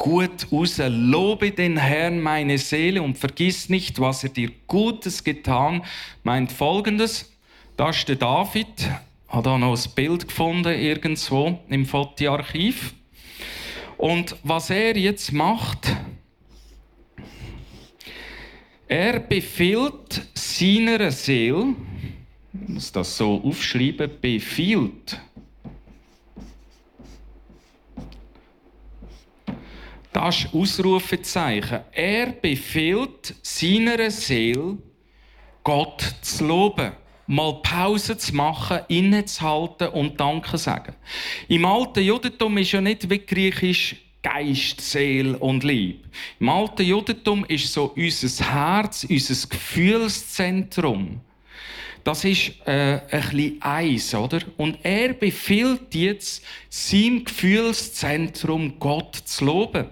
gut 0.03 0.51
raus. 0.51 0.81
Lobe 0.85 1.53
den 1.53 1.77
Herrn 1.77 2.21
meine 2.21 2.59
Seele 2.59 3.01
und 3.03 3.17
vergiss 3.17 3.69
nicht, 3.69 4.01
was 4.01 4.25
er 4.25 4.31
dir 4.31 4.51
Gutes 4.67 5.23
getan, 5.23 5.85
meint 6.25 6.51
folgendes. 6.51 7.33
Da 7.77 7.91
ist 7.91 8.09
der 8.09 8.17
David, 8.17 8.67
hat 9.29 9.47
da 9.47 9.57
noch 9.57 9.77
ein 9.77 9.91
Bild 9.95 10.27
gefunden 10.27 10.75
irgendwo 10.75 11.61
im 11.69 11.87
Fotoarchiv. 11.87 12.95
Und 13.97 14.35
was 14.43 14.71
er 14.71 14.97
jetzt 14.97 15.33
macht, 15.33 15.95
er 18.89 19.21
befiehlt 19.21 20.27
seiner 20.35 21.13
Seele, 21.13 21.77
ich 22.61 22.69
muss 22.69 22.91
das 22.91 23.17
so 23.17 23.41
aufschreiben, 23.45 24.11
befiehlt 24.21 25.21
Das 30.13 30.45
ist 30.45 30.55
Ausrufezeichen. 30.55 31.81
Er 31.91 32.33
befiehlt 32.33 33.35
seiner 33.43 34.11
Seele, 34.11 34.77
Gott 35.65 36.03
zu 36.21 36.47
loben. 36.47 36.93
Mal 37.27 37.63
Pause 37.63 38.19
zu 38.19 38.35
machen, 38.35 38.81
innezuhalten 38.89 39.89
und 39.89 40.21
Danke 40.21 40.59
sagen. 40.59 40.95
Im 41.49 41.65
alten 41.65 42.03
Judentum 42.03 42.59
ist 42.59 42.73
ja 42.73 42.81
nicht 42.81 43.09
wie 43.09 43.21
griechisch 43.21 43.97
Geist, 44.23 44.81
Seele 44.83 45.39
und 45.39 45.65
Lieb. 45.65 46.05
Im 46.39 46.49
alten 46.49 46.83
Judentum 46.83 47.45
ist 47.47 47.73
so 47.73 47.93
unser 47.97 48.53
Herz, 48.53 49.05
unser 49.09 49.49
Gefühlszentrum 49.49 51.21
das 52.05 52.25
ist 52.25 52.53
äh, 52.67 53.01
ein 53.11 53.21
bisschen 53.31 53.63
eins, 53.63 54.15
oder? 54.15 54.41
Und 54.57 54.79
er 54.83 55.13
befiehlt 55.13 55.95
jetzt, 55.95 56.45
sein 56.69 57.25
Gefühlszentrum 57.25 58.79
Gott 58.81 59.15
zu 59.17 59.45
loben. 59.45 59.87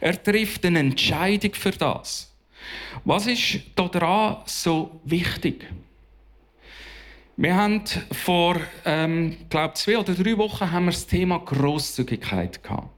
Er 0.00 0.22
trifft 0.22 0.64
eine 0.64 0.80
Entscheidung 0.80 1.54
für 1.54 1.72
das. 1.72 2.32
Was 3.04 3.26
ist 3.26 3.60
daran 3.74 4.38
so 4.46 5.00
wichtig? 5.04 5.66
Wir 7.36 7.56
haben 7.56 7.82
vor, 8.12 8.60
ähm, 8.84 9.36
glaube 9.50 9.74
zwei 9.74 9.98
oder 9.98 10.14
drei 10.14 10.38
Wochen 10.38 10.70
haben 10.70 10.84
wir 10.84 10.92
das 10.92 11.06
Thema 11.06 11.38
Großzügigkeit 11.38 12.62
gehabt. 12.62 12.90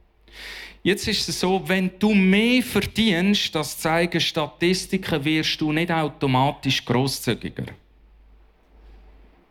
Jetzt 0.82 1.08
ist 1.08 1.28
es 1.28 1.40
so, 1.40 1.62
wenn 1.66 1.90
du 1.98 2.14
mehr 2.14 2.62
verdienst, 2.62 3.54
das 3.54 3.78
zeigen 3.78 4.20
Statistiken, 4.20 5.24
wirst 5.24 5.60
du 5.60 5.72
nicht 5.72 5.90
automatisch 5.90 6.84
großzügiger. 6.84 7.64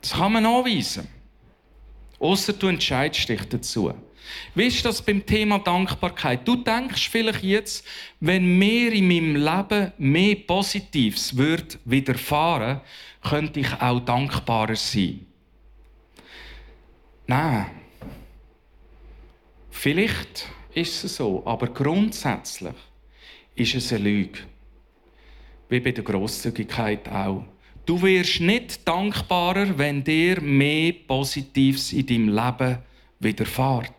Das 0.01 0.13
kann 0.13 0.31
man 0.31 0.43
nachweisen. 0.43 1.07
Außer 2.19 2.53
du 2.53 2.67
entscheidest 2.67 3.27
dich 3.27 3.41
dazu. 3.49 3.93
Wie 4.53 4.65
ist 4.65 4.83
das 4.85 5.01
beim 5.01 5.25
Thema 5.25 5.59
Dankbarkeit? 5.59 6.47
Du 6.47 6.55
denkst 6.55 7.09
vielleicht 7.09 7.43
jetzt, 7.43 7.85
wenn 8.19 8.57
mir 8.57 8.91
in 8.93 9.07
meinem 9.07 9.35
Leben 9.35 9.91
mehr 9.97 10.35
Positives 10.35 11.35
wird 11.35 11.79
widerfahren, 11.85 12.81
könnte 13.21 13.59
ich 13.59 13.73
auch 13.81 13.99
dankbarer 13.99 14.75
sein. 14.75 15.25
Nein. 17.27 17.65
Vielleicht 19.71 20.47
ist 20.73 21.03
es 21.03 21.15
so, 21.15 21.43
aber 21.45 21.67
grundsätzlich 21.67 22.75
ist 23.55 23.75
es 23.75 23.91
eine 23.93 24.03
Lüge. 24.03 24.39
wie 25.69 25.79
bei 25.79 25.91
der 25.91 26.03
Grosszügigkeit 26.03 27.09
auch. 27.09 27.43
Du 27.85 28.01
wirst 28.01 28.39
nicht 28.39 28.87
dankbarer, 28.87 29.77
wenn 29.77 30.03
dir 30.03 30.41
mehr 30.41 30.93
Positives 30.93 31.93
in 31.93 32.05
deinem 32.05 32.29
Leben 32.29 32.77
widerfährt. 33.19 33.94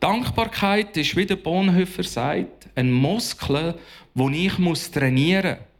Dankbarkeit 0.00 0.96
ist, 0.96 1.16
wie 1.16 1.26
der 1.26 1.36
Bonhoeffer 1.36 2.02
sagt, 2.02 2.68
ein 2.74 2.90
Muskel, 2.90 3.74
den 4.14 4.34
ich 4.34 4.90
trainieren 4.90 5.56
muss. 5.56 5.70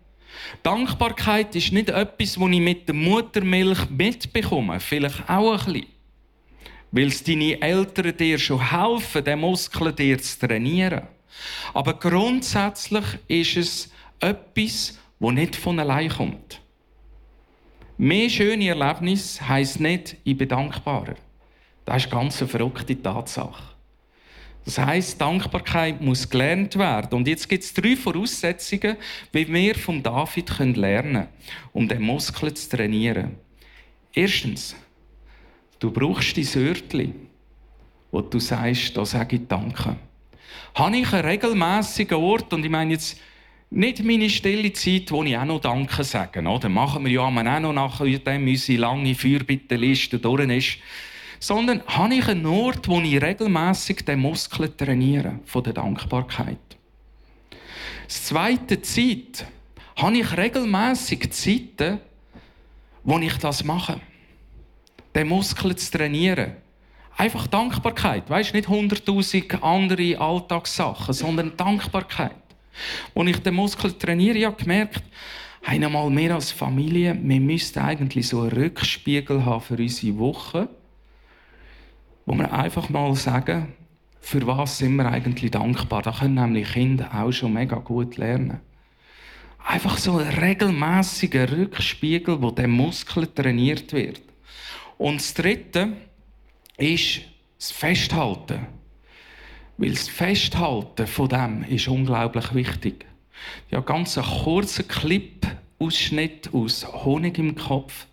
Dankbarkeit 0.63 1.55
ist 1.57 1.73
nicht 1.73 1.89
etwas, 1.89 2.35
das 2.35 2.51
ich 2.51 2.61
mit 2.61 2.89
der 2.89 2.95
Muttermilch 2.95 3.89
mitbekomme. 3.91 4.81
Vielleicht 4.81 5.29
auch 5.29 5.67
ein 5.67 5.73
bisschen. 5.73 5.87
Weil 6.93 7.07
es 7.07 7.23
deine 7.23 7.61
Eltern 7.63 8.17
dir 8.17 8.39
schon 8.39 8.71
helfen, 8.71 9.25
den 9.25 9.41
Muskel 9.41 9.93
dir 9.93 10.19
zu 10.21 10.47
trainieren. 10.47 11.03
Aber 11.73 11.95
grundsätzlich 11.95 13.05
ist 13.29 13.57
es 13.57 13.91
etwas, 14.19 14.99
das 15.19 15.33
nicht 15.33 15.57
von 15.57 15.79
allein 15.79 16.09
kommt. 16.09 16.61
Mehr 17.97 18.29
schöne 18.29 18.69
Erlebnis 18.69 19.41
heisst 19.41 19.79
nicht, 19.79 20.17
ich 20.25 20.37
bin 20.37 20.49
dankbarer. 20.49 21.15
Das 21.85 22.05
ist 22.05 22.11
ganz 22.11 22.41
eine 22.41 22.49
verrückte 22.49 23.01
Tatsache. 23.01 23.70
Das 24.65 24.79
heißt, 24.79 25.21
Dankbarkeit 25.21 26.01
muss 26.01 26.29
gelernt 26.29 26.77
werden. 26.77 27.15
Und 27.15 27.27
jetzt 27.27 27.49
gibt 27.49 27.65
es 27.65 27.73
drei 27.73 27.97
Voraussetzungen, 27.97 28.97
wie 29.33 29.53
wir 29.53 29.75
vom 29.75 30.03
David 30.03 30.59
lernen 30.59 31.13
können, 31.15 31.29
um 31.73 31.89
den 31.89 32.03
Muskel 32.03 32.53
zu 32.55 32.69
trainieren. 32.69 33.37
Erstens, 34.13 34.77
du 35.79 35.91
brauchst 35.91 36.37
die 36.37 36.45
Sörtli, 36.45 37.15
wo 38.11 38.21
du 38.21 38.39
sagst, 38.39 38.97
da 38.97 39.05
sage 39.05 39.37
ich 39.37 39.47
Danke. 39.49 39.97
Habe 40.75 40.97
ich 40.97 41.13
einen 41.13 41.25
regelmäßigen 41.25 42.19
Ort, 42.19 42.53
und 42.53 42.65
ich 42.65 42.71
meine 42.71 42.93
jetzt 42.93 43.19
nicht 43.71 44.05
meine 44.05 44.29
stille 44.29 44.73
Zeit, 44.73 45.11
wo 45.11 45.23
ich 45.23 45.37
auch 45.37 45.45
noch 45.45 45.61
Danke 45.61 46.05
sage. 46.05 46.43
Dann 46.43 46.73
machen 46.73 47.05
wir 47.05 47.13
ja 47.13 47.21
auch 47.23 47.61
noch 47.61 47.73
nachdem 47.73 48.47
unsere 48.47 48.81
lange 48.81 49.15
Fürbitteliste 49.15 50.19
durch 50.19 50.49
ist 50.49 50.79
sondern 51.41 51.83
habe 51.87 52.15
ich 52.15 52.29
einen 52.29 52.47
Ort, 52.47 52.87
wo 52.87 53.01
ich 53.01 53.21
regelmäßig 53.21 54.05
den 54.05 54.21
Muskel 54.21 54.71
trainiere 54.77 55.41
von 55.47 55.65
der 55.65 55.73
Dankbarkeit. 55.73 56.59
Das 58.07 58.25
zweite 58.27 58.83
Zeit 58.83 59.47
habe 59.97 60.19
ich 60.19 60.37
regelmäßig 60.37 61.33
Zeiten, 61.33 61.99
wo 63.03 63.19
ich 63.19 63.37
das 63.39 63.65
mache, 63.65 64.01
den 65.15 65.29
Muskel 65.29 65.75
zu 65.75 65.91
trainieren. 65.91 66.53
Einfach 67.17 67.47
Dankbarkeit, 67.47 68.29
weißt 68.29 68.55
nicht 68.55 68.69
hunderttausend 68.69 69.63
andere 69.63 70.19
Alltagssachen, 70.21 71.15
sondern 71.15 71.57
Dankbarkeit. 71.57 72.37
Als 73.15 73.29
ich 73.29 73.39
den 73.39 73.55
Muskel 73.55 73.93
trainiere, 73.93 74.45
habe 74.45 74.57
ich 74.59 74.65
gemerkt, 74.65 75.03
einmal 75.65 76.11
mehr 76.11 76.35
als 76.35 76.51
Familie, 76.51 77.19
wir 77.21 77.41
müssten 77.41 77.79
eigentlich 77.79 78.29
so 78.29 78.43
einen 78.43 78.53
Rückspiegel 78.53 79.45
haben 79.45 79.61
für 79.61 79.77
unsere 79.77 80.19
Woche 80.19 80.69
wo 82.27 82.35
wir 82.35 82.53
einfach 82.53 82.89
mal 82.89 83.15
sagen, 83.15 83.75
für 84.21 84.47
was 84.47 84.79
sind 84.79 84.97
wir 84.97 85.07
eigentlich 85.07 85.51
dankbar. 85.51 86.03
Da 86.03 86.13
können 86.13 86.35
nämlich 86.35 86.73
Kinder 86.73 87.11
auch 87.15 87.33
schon 87.33 87.55
mega 87.55 87.77
gut 87.77 88.17
lernen. 88.17 88.61
Einfach 89.65 89.99
so 89.99 90.19
ein 90.19 90.29
regelmäßiger 90.29 91.51
Rückspiegel, 91.51 92.41
wo 92.41 92.51
der 92.51 92.69
Muskel 92.69 93.27
trainiert 93.27 93.93
wird. 93.93 94.23
Und 94.99 95.17
das 95.17 95.35
Dritte 95.35 95.93
ist 96.77 97.23
das 97.59 97.71
Festhalten. 97.71 98.67
Weil 99.77 99.91
das 99.91 100.09
Festhalten 100.09 101.07
von 101.07 101.29
dem 101.29 101.65
ist 101.65 101.89
unglaublich 101.89 102.55
wichtig. 102.55 103.07
Ja, 103.71 103.81
ganz 103.81 104.19
ein 104.19 104.25
kurzer 104.25 104.83
Clip-Ausschnitt 104.83 106.53
aus 106.53 106.87
Honig 107.05 107.39
im 107.39 107.55
Kopf 107.55 108.07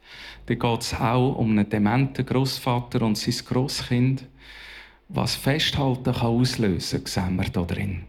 da 0.48 0.56
geht 0.56 0.82
es 0.82 0.94
auch 0.94 1.36
um 1.36 1.52
einen 1.52 1.70
dementen 1.70 2.26
Großvater 2.26 3.02
und 3.02 3.18
sein 3.18 3.46
Großkind. 3.46 4.26
Was 5.10 5.36
Festhalten 5.36 6.14
kann 6.14 6.22
auslösen, 6.22 7.06
sehen 7.06 7.36
wir 7.36 7.44
hier 7.44 7.66
drin. 7.66 8.04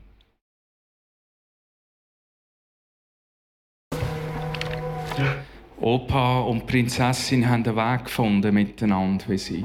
Opa 5.81 6.40
und 6.40 6.66
Prinzessin 6.66 7.48
haben 7.48 7.64
einen 7.64 7.77
Weg 7.77 8.05
gefunden 8.05 8.55
miteinander, 8.55 9.29
wie 9.29 9.38
sie 9.38 9.64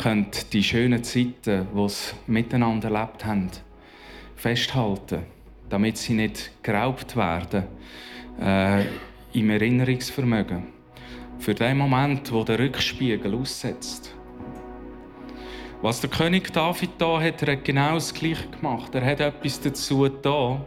können 0.00 0.26
die 0.52 0.62
schönen 0.62 1.04
Zeiten, 1.04 1.68
die 1.74 1.88
sie 1.88 2.14
miteinander 2.26 2.90
erlebt 2.90 3.24
haben, 3.24 3.50
festhalten, 4.34 5.22
damit 5.68 5.98
sie 5.98 6.14
nicht 6.14 6.50
geraubt 6.62 7.16
werden 7.16 7.64
äh, 8.40 8.84
im 9.32 9.50
Erinnerungsvermögen 9.50 10.71
für 11.42 11.54
den 11.54 11.76
Moment, 11.76 12.30
wo 12.30 12.44
der 12.44 12.60
Rückspiegel 12.60 13.34
aussetzt. 13.34 14.14
Was 15.80 16.00
der 16.00 16.08
König 16.08 16.52
David 16.52 16.90
da 16.98 17.20
hat, 17.20 17.42
er 17.42 17.54
hat 17.54 17.64
genau 17.64 17.94
das 17.94 18.14
Gleiche 18.14 18.48
gemacht. 18.48 18.94
Er 18.94 19.04
hat 19.04 19.18
etwas 19.18 19.60
dazu 19.60 20.08
da, 20.08 20.64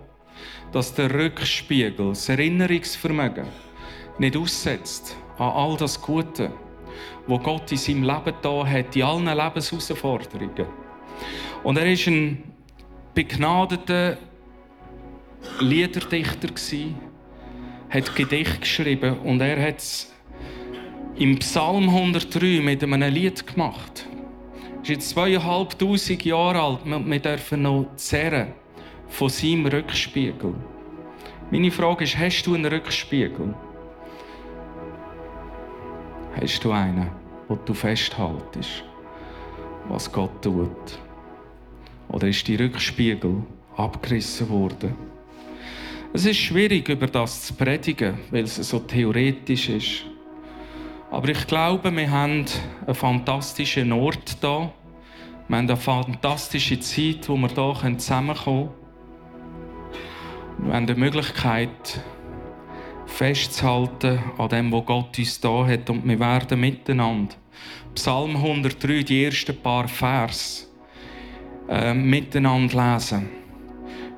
dass 0.73 0.93
der 0.93 1.13
Rückspiegel, 1.13 2.09
das 2.09 2.27
Erinnerungsvermögen, 2.27 3.45
nicht 4.19 4.35
aussetzt 4.35 5.15
an 5.37 5.49
all 5.51 5.77
das 5.77 6.01
Gute, 6.01 6.51
wo 7.25 7.39
Gott 7.39 7.71
in 7.71 7.77
seinem 7.77 8.03
Leben 8.03 8.33
da 8.41 8.67
hat, 8.67 8.93
in 8.97 9.03
allen 9.03 9.25
Lebensherausforderungen. 9.25 10.67
Und 11.63 11.77
er 11.77 11.89
ist 11.89 12.05
ein 12.07 12.51
begnadeter 13.13 14.17
Liederdichter 15.61 16.49
hat 17.89 18.15
Gedicht 18.15 18.59
geschrieben 18.59 19.19
und 19.19 19.39
er 19.39 19.69
hat 19.69 19.81
im 21.17 21.39
Psalm 21.39 21.87
103 21.87 22.61
mit 22.61 22.83
einem 22.83 23.13
Lied 23.13 23.47
gemacht. 23.47 24.05
Er 24.77 24.81
ist 24.81 24.89
jetzt 24.89 25.09
zweieinhalbtausend 25.11 26.25
Jahre 26.25 26.61
alt 26.61 26.79
wir 26.85 27.19
dürfen 27.19 27.61
noch 27.61 27.87
zehren 27.95 28.53
von 29.07 29.29
seinem 29.29 29.65
Rückspiegel. 29.65 30.53
Meine 31.51 31.71
Frage 31.71 32.03
ist, 32.03 32.17
hast 32.17 32.43
du 32.43 32.55
einen 32.55 32.65
Rückspiegel? 32.65 33.53
Hast 36.39 36.63
du 36.65 36.71
einen, 36.71 37.09
wo 37.47 37.55
du 37.55 37.73
festhaltest, 37.73 38.83
was 39.87 40.11
Gott 40.11 40.41
tut? 40.41 40.99
Oder 42.09 42.27
ist 42.27 42.45
die 42.45 42.55
Rückspiegel 42.55 43.41
abgerissen 43.77 44.49
worden? 44.49 44.95
Es 46.11 46.25
ist 46.25 46.37
schwierig, 46.37 46.89
über 46.89 47.07
das 47.07 47.43
zu 47.43 47.53
predigen, 47.53 48.15
weil 48.31 48.43
es 48.43 48.55
so 48.55 48.79
theoretisch 48.79 49.69
ist. 49.69 50.14
Aber 51.11 51.29
ich 51.29 51.47
glaube, 51.47 51.95
wir 51.95 52.11
haben 52.11 52.45
einen 52.85 52.95
fantastischen 52.95 53.91
Ort 53.91 54.37
hier. 54.41 54.71
Wir 55.47 55.57
haben 55.57 55.69
eine 55.69 55.77
fantastische 55.77 56.79
Zeit, 56.79 57.29
wo 57.29 57.37
wir 57.37 57.49
hier 57.49 57.97
zusammenkommen 57.97 58.69
können. 60.57 60.67
Wir 60.67 60.73
haben 60.73 60.87
die 60.87 60.95
Möglichkeit, 60.95 62.01
festzuhalten 63.05 64.19
an 64.37 64.49
dem, 64.49 64.71
was 64.71 64.85
Gott 64.85 65.17
uns 65.17 65.39
da 65.39 65.65
hat. 65.65 65.89
Und 65.89 66.07
wir 66.07 66.19
werden 66.19 66.59
miteinander 66.59 67.35
Psalm 67.93 68.35
103, 68.35 69.03
die 69.03 69.25
ersten 69.25 69.55
paar 69.61 69.87
Vers, 69.87 70.69
äh, 71.69 71.93
miteinander 71.93 72.93
lesen. 72.93 73.44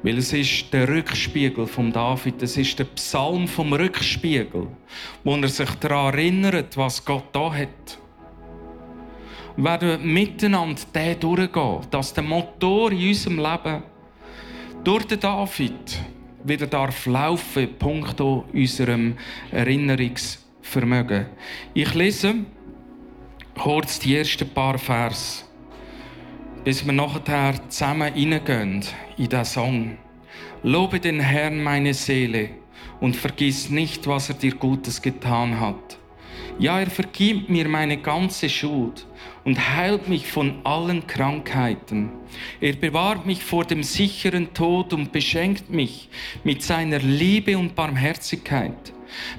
Weil 0.03 0.19
es 0.19 0.31
ist 0.31 0.71
der 0.71 0.88
Rückspiegel 0.88 1.65
von 1.65 1.91
David, 1.91 2.41
es 2.43 2.55
ist 2.57 2.77
der 2.77 2.86
Psalm 2.86 3.47
vom 3.47 3.73
Rückspiegel, 3.73 4.67
wo 5.23 5.36
er 5.36 5.47
sich 5.47 5.69
daran 5.75 6.13
erinnert, 6.13 6.77
was 6.77 7.03
Gott 7.03 7.25
da 7.33 7.51
hat. 7.51 7.97
Wir 9.55 9.63
werden 9.63 10.13
miteinander 10.13 10.81
den 10.93 11.19
durchgehen, 11.19 11.79
dass 11.89 12.13
der 12.13 12.23
Motor 12.23 12.91
in 12.91 13.07
unserem 13.07 13.38
Leben 13.39 13.83
durch 14.83 15.05
den 15.05 15.19
David 15.19 15.99
wieder 16.43 16.67
darf 16.67 17.07
laufen, 17.07 17.67
punkto 17.79 18.45
unserem 18.53 19.17
Erinnerungsvermögen. 19.51 21.25
Ich 21.73 21.93
lese 21.95 22.36
kurz 23.57 23.99
die 23.99 24.15
ersten 24.15 24.47
paar 24.49 24.77
Vers 24.77 25.46
bis 26.67 26.86
wir 26.86 26.91
nachher 26.91 27.53
zusammen 27.69 28.12
reingehen 28.13 28.84
in 29.17 29.30
den 29.30 29.45
Song. 29.45 29.97
Lobe 30.63 30.99
den 30.99 31.21
Herrn 31.21 31.63
meine 31.63 31.93
Seele 31.93 32.49
und 32.99 33.15
vergiss 33.15 33.69
nicht, 33.69 34.06
was 34.06 34.27
er 34.27 34.36
dir 34.36 34.53
Gutes 34.53 35.01
getan 35.01 35.62
hat. 35.62 35.97
Ja, 36.60 36.77
er 36.77 36.89
vergibt 36.89 37.49
mir 37.49 37.69
meine 37.69 37.95
ganze 37.95 38.49
Schuld 38.49 39.08
und 39.45 39.77
heilt 39.77 40.10
mich 40.10 40.27
von 40.27 40.56
allen 40.65 41.08
Krankheiten. 41.08 42.10
Er 42.60 42.73
bewahrt 42.73 43.25
mich 43.25 43.45
vor 43.45 43.63
dem 43.63 43.82
sicheren 43.82 44.53
Tod 44.53 44.91
und 44.91 45.13
beschenkt 45.13 45.69
mich 45.69 46.10
mit 46.43 46.63
seiner 46.63 46.99
Liebe 46.99 47.58
und 47.58 47.75
Barmherzigkeit. 47.75 48.91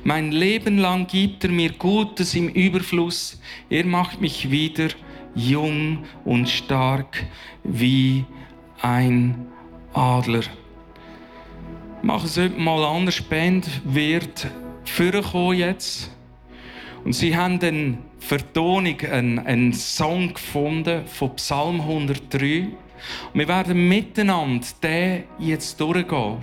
Mein 0.03 0.33
Leben 0.33 0.79
lang 0.79 1.07
gibt 1.07 1.45
er 1.45 1.51
mir 1.51 1.73
Gutes 1.73 2.35
im 2.35 2.49
Überfluss. 2.49 3.39
Er 3.69 3.85
macht 3.85 4.19
mich 4.19 4.51
wieder 4.51 4.89
jung 5.39 6.05
und 6.25 6.49
stark 6.49 7.25
wie 7.63 8.25
ein 8.83 9.47
Adler. 9.95 10.43
machen 12.03 12.27
es 12.27 12.37
heute 12.37 12.59
mal 12.59 12.85
anders. 12.85 13.17
Die 13.17 13.23
Band 13.23 13.69
wird 13.85 14.49
vorkommen 14.85 15.59
jetzt. 15.59 16.11
Und 17.05 17.13
sie 17.13 17.37
haben 17.37 17.61
eine 17.61 17.99
Vertonung, 18.19 19.01
einen, 19.01 19.39
einen 19.39 19.73
Song 19.73 20.35
gefunden 20.35 21.07
von 21.07 21.35
Psalm 21.37 21.81
103. 21.81 22.69
Und 23.33 23.39
wir 23.39 23.49
werden 23.49 23.89
miteinander 23.89 24.67
den 24.83 25.25
jetzt 25.39 25.81
durchgehen. 25.81 26.39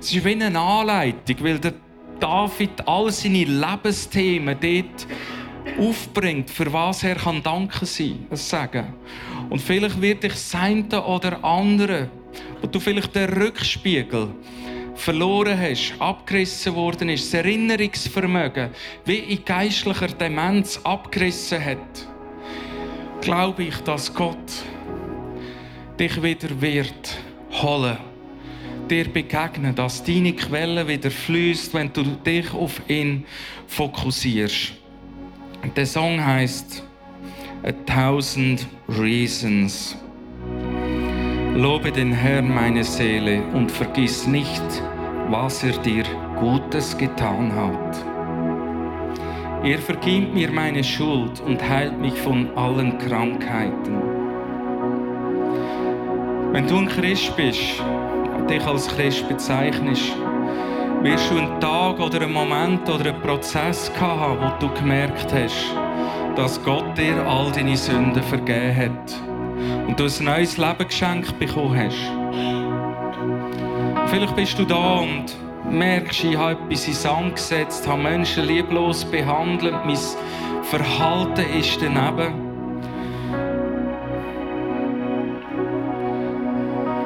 Es 0.00 0.12
ist 0.12 0.24
wie 0.24 0.32
eine 0.32 0.58
Anleitung, 0.58 1.36
weil 1.40 1.58
der 1.58 1.74
David 2.18 2.86
all 2.86 3.10
seine 3.10 3.44
Lebensthemen 3.44 4.56
dort 4.60 5.06
aufbringt, 5.78 6.50
für 6.50 6.72
was 6.72 7.02
er 7.02 7.16
kann 7.16 7.42
danken 7.42 7.86
sein, 7.86 8.26
sagen. 8.32 8.94
Und 9.50 9.60
vielleicht 9.60 10.00
wird 10.00 10.22
dich 10.22 10.32
das 10.32 10.54
eine 10.54 11.04
oder 11.04 11.42
andere, 11.44 12.08
wo 12.60 12.66
du 12.66 12.80
vielleicht 12.80 13.14
den 13.14 13.32
Rückspiegel 13.32 14.28
verloren 14.94 15.58
hast, 15.60 15.94
abgerissen 15.98 16.74
worden 16.74 17.10
ist, 17.10 17.26
das 17.26 17.34
Erinnerungsvermögen 17.34 18.70
wie 19.04 19.18
in 19.18 19.44
geistlicher 19.44 20.08
Demenz 20.08 20.80
abgerissen 20.82 21.62
hat, 21.62 22.08
glaube 23.20 23.64
ich, 23.64 23.76
dass 23.78 24.12
Gott 24.12 24.36
dich 26.00 26.22
wieder 26.22 26.60
wird 26.60 27.18
holen, 27.62 27.98
dir 28.88 29.08
begegnen, 29.08 29.74
dass 29.74 30.02
deine 30.02 30.32
Quelle 30.32 30.88
wieder 30.88 31.10
fließt, 31.10 31.74
wenn 31.74 31.92
du 31.92 32.02
dich 32.02 32.52
auf 32.52 32.80
ihn 32.88 33.24
fokussierst. 33.66 34.72
Der 35.76 35.86
Song 35.86 36.24
heißt 36.24 36.82
A 37.62 37.72
Thousand 37.86 38.66
Reasons. 38.88 39.96
Lobe 41.54 41.90
den 41.90 42.12
Herrn 42.12 42.54
meine 42.54 42.84
Seele 42.84 43.42
und 43.52 43.70
vergiss 43.70 44.26
nicht, 44.26 44.62
was 45.30 45.64
er 45.64 45.76
dir 45.78 46.04
Gutes 46.38 46.96
getan 46.96 47.52
hat. 47.54 48.04
Er 49.64 49.78
vergibt 49.78 50.34
mir 50.34 50.50
meine 50.50 50.84
Schuld 50.84 51.40
und 51.40 51.66
heilt 51.68 51.98
mich 51.98 52.14
von 52.14 52.48
allen 52.56 52.98
Krankheiten. 52.98 54.00
Wenn 56.52 56.66
du 56.66 56.76
ein 56.76 56.88
Christ 56.88 57.36
bist, 57.36 57.82
dich 58.48 58.64
als 58.64 58.86
Christ 58.88 59.28
bezeichnest, 59.28 60.16
wirst 61.02 61.30
du 61.30 61.38
einen 61.38 61.60
Tag 61.60 62.00
oder 62.00 62.22
einen 62.22 62.32
Moment 62.32 62.88
oder 62.88 63.10
einen 63.10 63.20
Prozess 63.22 63.90
haben, 64.00 64.38
wo 64.40 64.50
du 64.58 64.72
gemerkt 64.74 65.32
hast, 65.32 65.74
dass 66.36 66.62
Gott 66.62 66.96
dir 66.96 67.26
all 67.26 67.50
deine 67.52 67.76
Sünden 67.76 68.22
vergeben 68.22 68.76
hat 68.76 69.14
und 69.86 69.98
du 69.98 70.04
ein 70.04 70.24
neues 70.24 70.56
Leben 70.56 70.86
geschenkt 70.86 71.38
bekommen 71.38 71.78
hast. 71.78 72.10
Vielleicht 74.10 74.36
bist 74.36 74.58
du 74.58 74.64
da 74.64 75.00
und 75.00 75.36
merkst, 75.70 76.24
ich 76.24 76.36
habe 76.36 76.52
etwas 76.52 76.86
in 76.86 76.94
Sand 76.94 77.34
gesetzt, 77.36 77.86
habe 77.88 78.02
Menschen 78.02 78.46
lieblos 78.46 79.04
behandelt, 79.04 79.74
mein 79.84 79.98
Verhalten 80.62 81.44
ist 81.58 81.80
daneben. 81.80 82.46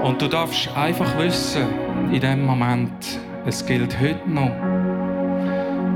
Und 0.03 0.21
du 0.21 0.29
darfst 0.29 0.75
einfach 0.77 1.19
wissen, 1.19 1.67
in 2.11 2.21
dem 2.21 2.45
Moment, 2.45 3.21
es 3.51 3.67
gilt 3.67 3.99
heute 4.01 4.31
noch. 4.31 4.53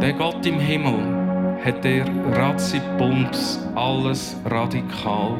Der 0.00 0.12
Gott 0.14 0.44
im 0.44 0.58
Himmel 0.58 1.56
hat 1.64 1.84
dir 1.84 2.04
Ratzibums 2.32 3.64
alles 3.76 4.36
radikal 4.44 5.38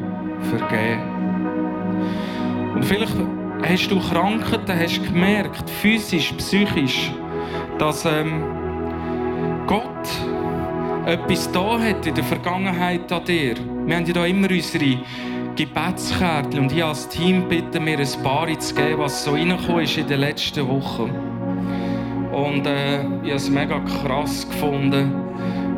vergeben. 0.49 1.01
Und 2.73 2.85
vielleicht 2.85 3.17
hast 3.63 3.91
du 3.91 3.99
Krankheiten, 3.99 4.79
hast 4.79 5.03
gemerkt, 5.03 5.69
physisch, 5.69 6.31
psychisch, 6.37 7.11
dass 7.79 8.05
ähm, 8.05 8.45
Gott 9.67 10.07
etwas 11.05 11.51
da 11.51 11.77
hat 11.77 12.05
in 12.05 12.15
der 12.15 12.23
Vergangenheit 12.23 13.11
an 13.11 13.25
dir. 13.25 13.55
Wir 13.85 13.95
haben 13.97 14.05
ja 14.05 14.13
da 14.13 14.25
immer 14.25 14.49
unsere 14.49 14.99
Gebetskärtchen 15.57 16.61
und 16.61 16.71
ich 16.71 16.81
als 16.83 17.09
Team 17.09 17.49
bitte 17.49 17.81
mir 17.81 17.99
ein 17.99 18.23
paar 18.23 18.47
zu 18.57 18.73
geben, 18.73 18.99
was 18.99 19.25
so 19.25 19.31
reingekommen 19.31 19.83
ist 19.83 19.97
in 19.97 20.07
den 20.07 20.21
letzten 20.21 20.65
Wochen. 20.65 21.24
Und 22.35 22.67
äh, 22.67 22.99
ich 22.99 23.29
habe 23.29 23.35
es 23.35 23.49
mega 23.49 23.79
krass 23.79 24.45
gefunden, 24.49 25.13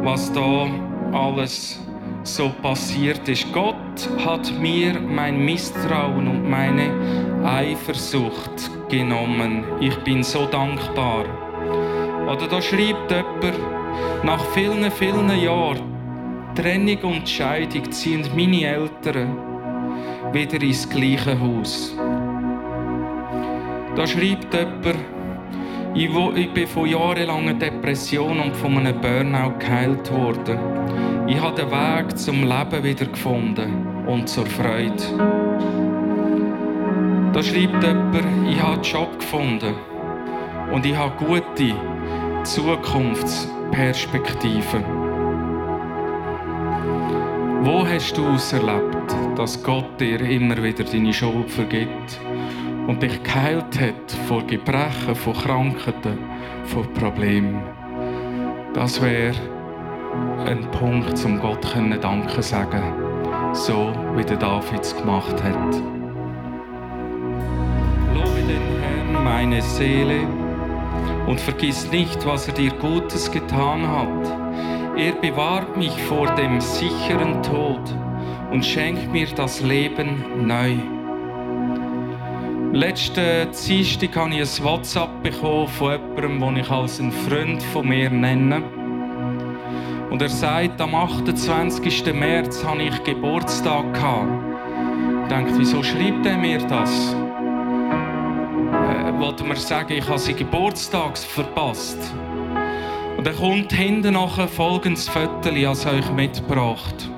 was 0.01 0.33
da 0.33 0.65
alles 1.13 1.79
so 2.23 2.49
passiert 2.63 3.29
ist. 3.29 3.53
Gott 3.53 4.09
hat 4.25 4.51
mir 4.59 4.99
mein 4.99 5.45
Misstrauen 5.45 6.27
und 6.27 6.49
meine 6.49 6.89
Eifersucht 7.45 8.71
genommen. 8.89 9.65
Ich 9.79 9.95
bin 9.97 10.23
so 10.23 10.47
dankbar. 10.47 11.25
Oder 12.27 12.47
da 12.47 12.59
schreibt 12.59 13.11
jemand, 13.11 13.59
nach 14.23 14.43
vielen, 14.55 14.89
vielen 14.91 15.29
Jahren 15.39 15.83
Trennung 16.55 17.17
und 17.17 17.29
Scheidung 17.29 17.91
ziehen 17.91 18.27
meine 18.35 18.65
Eltern 18.65 19.37
wieder 20.33 20.59
ins 20.59 20.89
gleiche 20.89 21.39
Haus. 21.39 21.95
Da 23.95 24.07
schreibt 24.07 24.51
jemand, 24.55 25.16
ich 25.99 26.53
bin 26.53 26.67
von 26.67 26.87
jahrelanger 26.87 27.55
Depression 27.55 28.39
und 28.39 28.55
von 28.55 28.77
einem 28.77 29.01
Burnout 29.01 29.57
geheilt 29.57 30.13
worden. 30.13 30.59
Ich 31.27 31.41
habe 31.41 31.55
den 31.55 31.71
Weg 31.71 32.15
zum 32.15 32.43
Leben 32.43 32.83
wieder 32.83 33.07
gefunden 33.07 34.05
und 34.05 34.29
zur 34.29 34.45
Freude. 34.45 34.93
Da 37.33 37.41
schreibt 37.41 37.83
jemand, 37.83 38.15
ich 38.47 38.61
habe 38.61 38.73
einen 38.73 38.83
Job 38.83 39.19
gefunden 39.19 39.73
und 40.71 40.85
ich 40.85 40.95
habe 40.95 41.15
gute 41.17 41.73
Zukunftsperspektiven. 42.43 44.83
Wo 47.63 47.87
hast 47.87 48.15
du 48.15 48.35
es 48.35 48.53
erlebt, 48.53 49.15
dass 49.35 49.63
Gott 49.63 49.99
dir 49.99 50.21
immer 50.21 50.61
wieder 50.61 50.83
deine 50.83 51.11
Schuld 51.11 51.49
vergibt 51.49 52.19
und 52.87 53.03
dich 53.03 53.21
geheilt 53.23 53.79
hat 53.79 54.11
vor 54.27 54.43
Gebrechen, 54.47 55.15
vor 55.15 55.33
Krankheiten, 55.33 56.17
vor 56.65 56.83
Problemen? 56.93 57.61
Das 58.73 59.01
wäre 59.01 59.35
ein 60.45 60.69
Punkt, 60.71 61.23
um 61.25 61.39
Gott 61.39 61.65
Danke 62.01 62.41
sagen 62.41 63.07
so 63.57 63.91
wie 64.15 64.23
der 64.23 64.37
David 64.37 64.81
es 64.81 64.95
gemacht 64.95 65.43
hat. 65.43 65.75
Lobe 68.13 68.41
den 68.47 68.81
Herrn, 68.81 69.23
meine 69.23 69.61
Seele, 69.61 70.27
und 71.27 71.39
vergiss 71.39 71.91
nicht, 71.91 72.25
was 72.25 72.47
er 72.47 72.53
dir 72.53 72.71
Gutes 72.71 73.31
getan 73.31 73.87
hat. 73.87 74.97
Er 74.97 75.13
bewahrt 75.13 75.75
mich 75.77 76.01
vor 76.03 76.27
dem 76.35 76.61
sicheren 76.61 77.43
Tod 77.43 77.81
und 78.51 78.65
schenkt 78.65 79.11
mir 79.11 79.27
das 79.35 79.61
Leben 79.61 80.47
neu. 80.47 80.75
Letzten 82.77 83.49
Dienstag 83.67 84.15
habe 84.15 84.35
ich 84.35 84.59
ein 84.59 84.63
WhatsApp 84.63 85.23
bekommen 85.23 85.67
von 85.67 85.93
jemandem, 85.93 86.39
den 86.39 86.57
ich 86.57 86.69
als 86.69 86.99
einen 86.99 87.11
Freund 87.11 87.63
von 87.73 87.87
mir 87.87 88.07
nenne. 88.11 88.61
Und 90.11 90.21
er 90.21 90.29
sagt, 90.29 90.79
am 90.79 90.93
28. 90.93 92.13
März 92.13 92.63
hatte 92.63 92.83
ich 92.83 93.03
Geburtstag. 93.03 93.83
Ich 93.95 95.27
denke, 95.27 95.53
wieso 95.57 95.81
schreibt 95.81 96.23
er 96.27 96.37
mir 96.37 96.59
das? 96.59 97.15
Äh, 98.75 99.19
wollte 99.19 99.43
mir 99.43 99.55
sagen, 99.55 99.93
ich 99.93 100.07
habe 100.07 100.19
seinen 100.19 100.37
Geburtstag 100.37 101.17
verpasst. 101.17 101.97
Und 103.17 103.25
er 103.25 103.33
kommt 103.33 103.73
hinten 103.73 104.13
nachher 104.13 104.47
folgendes 104.47 105.09
Foto, 105.09 105.49
ich 105.49 105.65
habe 105.65 105.97
euch 105.97 106.11
mitgebracht. 106.11 107.09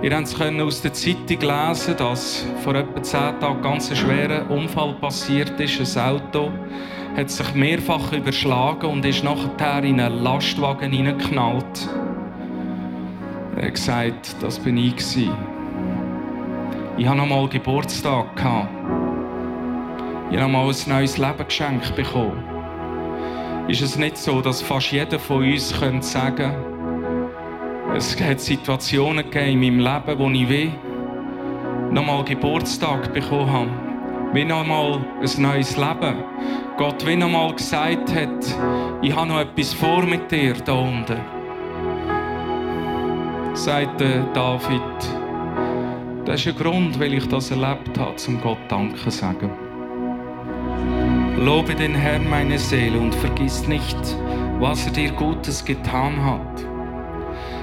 Ihr 0.00 0.10
könnt 0.10 0.60
aus 0.60 0.80
der 0.80 0.92
Zeitung 0.92 1.40
lesen, 1.40 1.96
dass 1.96 2.46
vor 2.62 2.76
etwa 2.76 3.02
zehn 3.02 3.40
Tagen 3.40 3.62
ganz 3.62 3.90
ein 3.90 3.96
schwerer 3.96 4.48
Unfall 4.48 4.94
passiert 5.00 5.58
ist. 5.58 5.96
Ein 5.96 6.14
Auto 6.14 6.52
hat 7.16 7.28
sich 7.28 7.52
mehrfach 7.54 8.12
überschlagen 8.12 8.88
und 8.88 9.04
ist 9.04 9.24
nachher 9.24 9.82
in 9.82 10.00
einen 10.00 10.22
Lastwagen 10.22 10.92
hineingeknallt. 10.92 11.88
Er 13.56 13.66
hat 13.66 13.74
gesagt, 13.74 14.36
das 14.40 14.60
bin 14.60 14.76
ich. 14.76 14.94
Ich 16.96 17.06
hatte 17.06 17.18
noch 17.18 17.26
mal 17.26 17.48
Geburtstag. 17.48 18.26
Ich 18.36 18.44
habe 18.44 18.68
noch 20.30 20.48
mal 20.48 20.68
ein 20.68 20.76
neues 20.86 21.18
Leben 21.18 21.44
geschenkt 21.44 21.96
bekommen. 21.96 22.44
Ist 23.66 23.82
es 23.82 23.98
nicht 23.98 24.16
so, 24.16 24.40
dass 24.42 24.62
fast 24.62 24.92
jeder 24.92 25.18
von 25.18 25.42
uns 25.42 25.74
könnte 25.76 26.06
sagen 26.06 26.77
es 27.94 28.20
hat 28.20 28.40
Situationen 28.40 29.24
gegeben 29.30 29.62
in 29.62 29.78
meinem 29.78 29.78
Leben, 29.80 30.18
wo 30.18 30.28
ich 30.30 30.48
will, 30.48 30.72
noch 31.90 32.04
mal 32.04 32.24
Geburtstag 32.24 33.12
bekommen 33.12 33.52
habe. 33.52 33.70
Wie 34.34 34.44
noch 34.44 34.66
mal 34.66 35.00
ein 35.20 35.42
neues 35.42 35.76
Leben. 35.76 36.22
Gott 36.76 37.06
wie 37.06 37.16
noch 37.16 37.30
mal 37.30 37.54
gesagt 37.54 38.14
hat, 38.14 38.56
ich 39.00 39.14
habe 39.14 39.28
noch 39.28 39.40
etwas 39.40 39.72
vor 39.72 40.02
mit 40.02 40.30
dir 40.30 40.54
da 40.64 40.74
unten. 40.74 41.18
Sagt 43.54 44.00
David, 44.00 44.82
das 46.26 46.40
ist 46.40 46.48
ein 46.48 46.56
Grund, 46.56 47.00
weil 47.00 47.14
ich 47.14 47.26
das 47.26 47.50
erlebt 47.50 47.98
habe, 47.98 48.16
zum 48.16 48.40
Gott 48.40 48.58
Danke 48.68 49.10
sagen. 49.10 49.50
Lobe 51.38 51.74
den 51.74 51.94
Herrn 51.94 52.28
meine 52.28 52.58
Seele 52.58 52.98
und 52.98 53.14
vergiss 53.14 53.66
nicht, 53.66 53.96
was 54.60 54.86
er 54.86 54.92
dir 54.92 55.10
Gutes 55.12 55.64
getan 55.64 56.22
hat. 56.22 56.77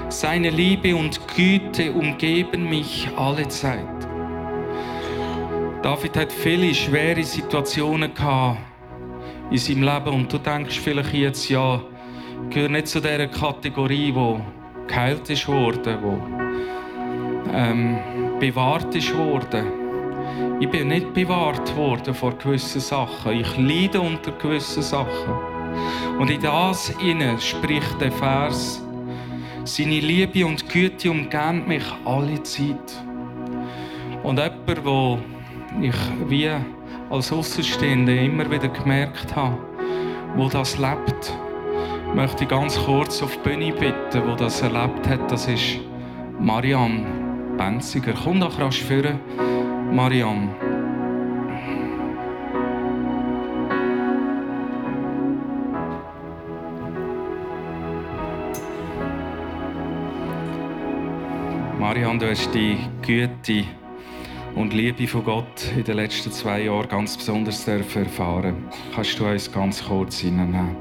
Seine 0.08 0.50
Liebe 0.50 0.94
und 0.94 1.20
Güte 1.34 1.92
umgeben 1.92 2.68
mich 2.70 3.08
alle 3.16 3.48
Zeit. 3.48 3.80
David 5.82 6.16
hat 6.16 6.32
viele 6.32 6.72
schwere 6.74 7.22
Situationen 7.24 8.14
gehabt 8.14 8.58
in 9.50 9.58
seinem 9.58 9.82
Leben 9.82 10.14
und 10.14 10.32
du 10.32 10.38
denkst 10.38 10.78
vielleicht 10.78 11.12
jetzt, 11.12 11.48
ja, 11.48 11.80
gehört 12.50 12.70
nicht 12.70 12.88
zu 12.88 13.00
dieser 13.00 13.26
Kategorie, 13.26 14.14
wo 14.14 14.40
geheilt 14.86 15.28
ist 15.28 15.48
worden, 15.48 15.98
wo 16.00 16.18
ähm, 17.52 17.98
bewahrt 18.38 18.94
ist 18.94 19.16
worden. 19.16 19.66
Ich 20.60 20.70
bin 20.70 20.88
nicht 20.88 21.12
bewahrt 21.14 21.76
worden 21.76 22.14
vor 22.14 22.38
gewissen 22.38 22.80
Sachen. 22.80 23.32
Ich 23.32 23.56
leide 23.58 24.00
unter 24.00 24.32
gewissen 24.32 24.82
Sachen. 24.82 25.34
Und 26.18 26.30
in 26.30 26.40
das 26.40 26.90
inne 27.02 27.38
spricht 27.40 28.00
der 28.00 28.12
Vers, 28.12 28.85
seine 29.66 29.98
Liebe 29.98 30.46
und 30.46 30.68
Güte 30.68 31.10
umgeben 31.10 31.66
mich 31.66 31.84
alle 32.04 32.40
Zeit. 32.44 33.02
Und 34.22 34.38
jemand, 34.38 34.84
wo 34.84 35.18
ich 35.80 35.94
wie 36.28 36.50
als 37.10 37.32
Außenstehender 37.32 38.14
immer 38.14 38.48
wieder 38.50 38.68
gemerkt 38.68 39.34
habe, 39.34 39.58
wo 40.36 40.48
das 40.48 40.78
lebt, 40.78 41.32
möchte 42.14 42.44
ich 42.44 42.50
ganz 42.50 42.78
kurz 42.78 43.22
auf 43.22 43.36
die 43.38 43.48
Bühne 43.48 43.72
bitten, 43.72 44.28
wo 44.28 44.36
das 44.36 44.62
erlebt 44.62 45.08
hat. 45.08 45.30
Das 45.30 45.48
ist 45.48 45.80
Marianne 46.38 47.04
Benziger. 47.58 48.14
Komm 48.22 48.40
doch 48.40 48.58
rasch 48.60 48.82
führen, 48.82 49.18
Marianne. 49.92 50.65
Marianne, 61.96 62.18
du 62.18 62.28
hast 62.28 62.52
die 62.52 62.76
Güte 63.00 63.64
und 64.54 64.74
Liebe 64.74 65.06
von 65.06 65.24
Gott 65.24 65.72
in 65.74 65.82
den 65.82 65.96
letzten 65.96 66.30
zwei 66.30 66.64
Jahren 66.64 66.86
ganz 66.90 67.16
besonders 67.16 67.66
erfahren. 67.66 68.68
Kannst 68.94 69.18
du 69.18 69.24
uns 69.24 69.50
ganz 69.50 69.82
kurz 69.82 70.18
hineinnehmen? 70.18 70.76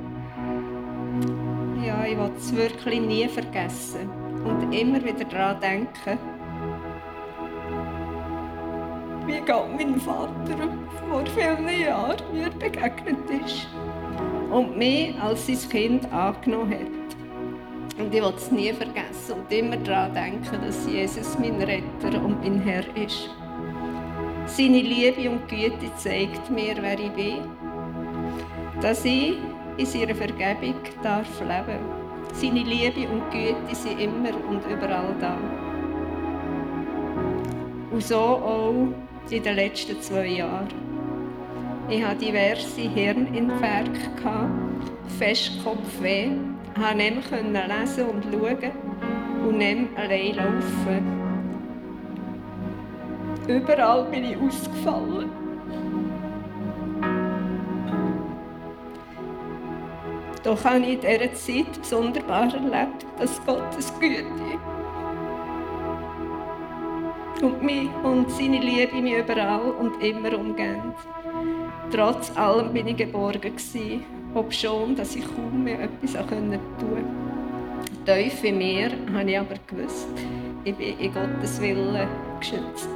Ja, 1.85 2.05
ich 2.05 2.17
will 2.17 2.31
es 2.37 2.53
wirklich 2.53 2.99
nie 2.99 3.29
vergessen 3.29 4.09
und 4.43 4.73
immer 4.73 5.01
wieder 5.01 5.23
daran 5.23 5.61
denken, 5.61 6.19
wie 9.25 9.39
Gott 9.39 9.69
mein 9.73 9.95
Vater 10.01 10.67
vor 11.07 11.23
vielen 11.33 11.79
Jahren 11.79 12.17
mir 12.33 12.49
begegnet 12.49 13.29
ist 13.45 13.69
und 14.51 14.77
mich 14.77 15.17
als 15.21 15.47
sein 15.47 15.69
Kind 15.69 16.11
angenommen 16.11 16.73
hat. 16.73 17.04
Und 17.97 18.13
ich 18.13 18.21
will 18.21 18.33
es 18.35 18.51
nie 18.51 18.73
vergessen 18.73 19.39
und 19.39 19.51
immer 19.51 19.77
daran 19.77 20.13
denken, 20.13 20.59
dass 20.65 20.85
Jesus 20.85 21.37
mein 21.39 21.61
Retter 21.61 22.21
und 22.21 22.41
mein 22.41 22.61
Herr 22.61 22.83
ist. 22.97 23.29
Seine 24.47 24.81
Liebe 24.81 25.29
und 25.29 25.47
Güte 25.47 25.89
zeigt 25.95 26.49
mir, 26.49 26.75
wer 26.81 26.99
ich 26.99 27.11
bin. 27.11 27.39
Dass 28.81 29.05
ich 29.05 29.37
in 29.77 29.85
seiner 29.85 30.13
Vergebung 30.13 30.75
darf 31.01 31.39
leben 31.39 31.79
Seine 32.33 32.63
Liebe 32.63 33.07
und 33.09 33.31
Güte 33.31 33.73
sind 33.75 33.99
immer 33.99 34.29
und 34.49 34.61
überall 34.69 35.15
da. 35.21 35.37
Und 37.91 38.03
so 38.03 38.17
auch 38.17 38.87
in 39.29 39.41
den 39.41 39.55
letzten 39.55 40.01
zwei 40.01 40.27
Jahren. 40.27 40.67
Ich 41.89 42.03
hatte 42.03 42.25
diverse 42.25 42.81
Hirninfarkte, 42.81 44.49
Festkopfweh, 45.17 46.31
konnte 46.75 47.43
mehr 47.43 47.67
lesen 47.67 48.05
und 48.07 48.23
schauen 48.23 48.71
und 49.47 49.57
nicht 49.57 49.97
allein 49.97 50.35
laufen. 50.35 51.25
Überall 53.47 54.05
bin 54.05 54.23
ich 54.25 54.37
ausgefallen. 54.37 55.29
Doch 60.43 60.63
habe 60.63 60.79
ich 60.79 60.93
in 60.93 61.01
dieser 61.01 61.33
Zeit 61.33 61.85
sonderbar 61.85 62.53
erlebt, 62.53 63.05
dass 63.17 63.43
Gottes 63.45 63.91
Güte 63.99 64.25
und 67.41 67.63
mich 67.63 67.89
und 68.03 68.29
seine 68.29 68.59
Liebe 68.59 69.01
mich 69.01 69.17
überall 69.17 69.71
und 69.71 70.01
immer 70.03 70.37
umgehen. 70.37 70.93
Trotz 71.91 72.35
allem 72.35 72.73
bin 72.73 72.87
ich 72.87 72.97
geborgen 72.97 73.41
gewesen, 73.41 74.03
obschon, 74.33 74.95
dass 74.95 75.15
ich 75.15 75.25
kaum 75.25 75.63
mehr 75.63 75.81
etwas 75.81 76.13
tun 76.13 76.27
konnte. 76.27 76.59
Tief 78.05 78.43
in 78.43 78.57
mir 78.57 78.91
habe 79.13 79.29
ich 79.29 79.39
aber 79.39 79.55
gewusst, 79.67 80.07
ich 80.63 80.75
bin 80.75 80.99
in 80.99 81.13
Gottes 81.13 81.61
Willen 81.61 82.07
geschützt 82.39 82.89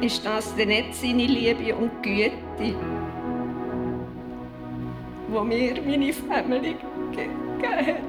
ist 0.00 0.24
das 0.24 0.54
denn 0.54 0.68
nicht 0.68 0.94
seine 0.94 1.26
Liebe 1.26 1.74
und 1.74 2.02
Güte, 2.02 2.32
wo 5.28 5.42
mir 5.42 5.74
meine 5.82 6.12
Familie 6.12 6.74
gegeben 7.12 7.86
hat. 7.86 8.02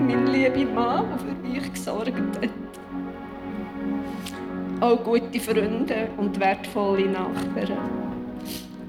Mein 0.00 0.26
lieber 0.26 0.72
Mann, 0.72 1.08
der 1.10 1.18
für 1.18 1.48
mich 1.48 1.72
gesorgt 1.72 2.12
hat. 2.42 2.50
Auch 4.84 5.02
gute 5.02 5.40
Freunde 5.40 6.10
und 6.18 6.38
wertvolle 6.38 7.06
Nachbarn. 7.06 7.78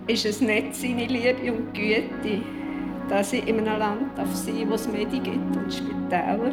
Ist 0.08 0.26
es 0.26 0.42
nicht 0.42 0.76
seine 0.76 1.06
Liebe 1.06 1.54
und 1.54 1.74
Güte, 1.74 2.42
dass 3.08 3.32
ich 3.32 3.48
in 3.48 3.60
einem 3.60 3.80
Land 3.80 4.18
sein 4.18 4.26
darf, 4.28 4.68
wo 4.68 4.74
es 4.74 4.90
Medien 4.90 5.24
gibt 5.24 5.56
und 5.56 5.74
Spitäler? 5.74 6.52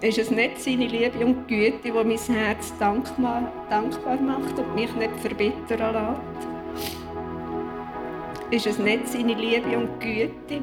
ist 0.00 0.18
es 0.18 0.30
nicht 0.30 0.58
seine 0.58 0.86
Liebe 0.86 1.22
und 1.22 1.46
Güte, 1.46 1.80
die 1.84 1.92
mein 1.92 2.16
Herz 2.16 2.72
dankbar, 2.78 3.52
dankbar 3.68 4.16
macht 4.18 4.58
und 4.58 4.74
mich 4.74 4.94
nicht 4.94 5.20
verbittern 5.20 5.92
lässt? 5.92 6.48
Ist 8.52 8.66
es 8.66 8.78
nicht 8.78 9.06
seine 9.06 9.34
Liebe 9.34 9.76
und 9.76 10.00
Güte, 10.00 10.62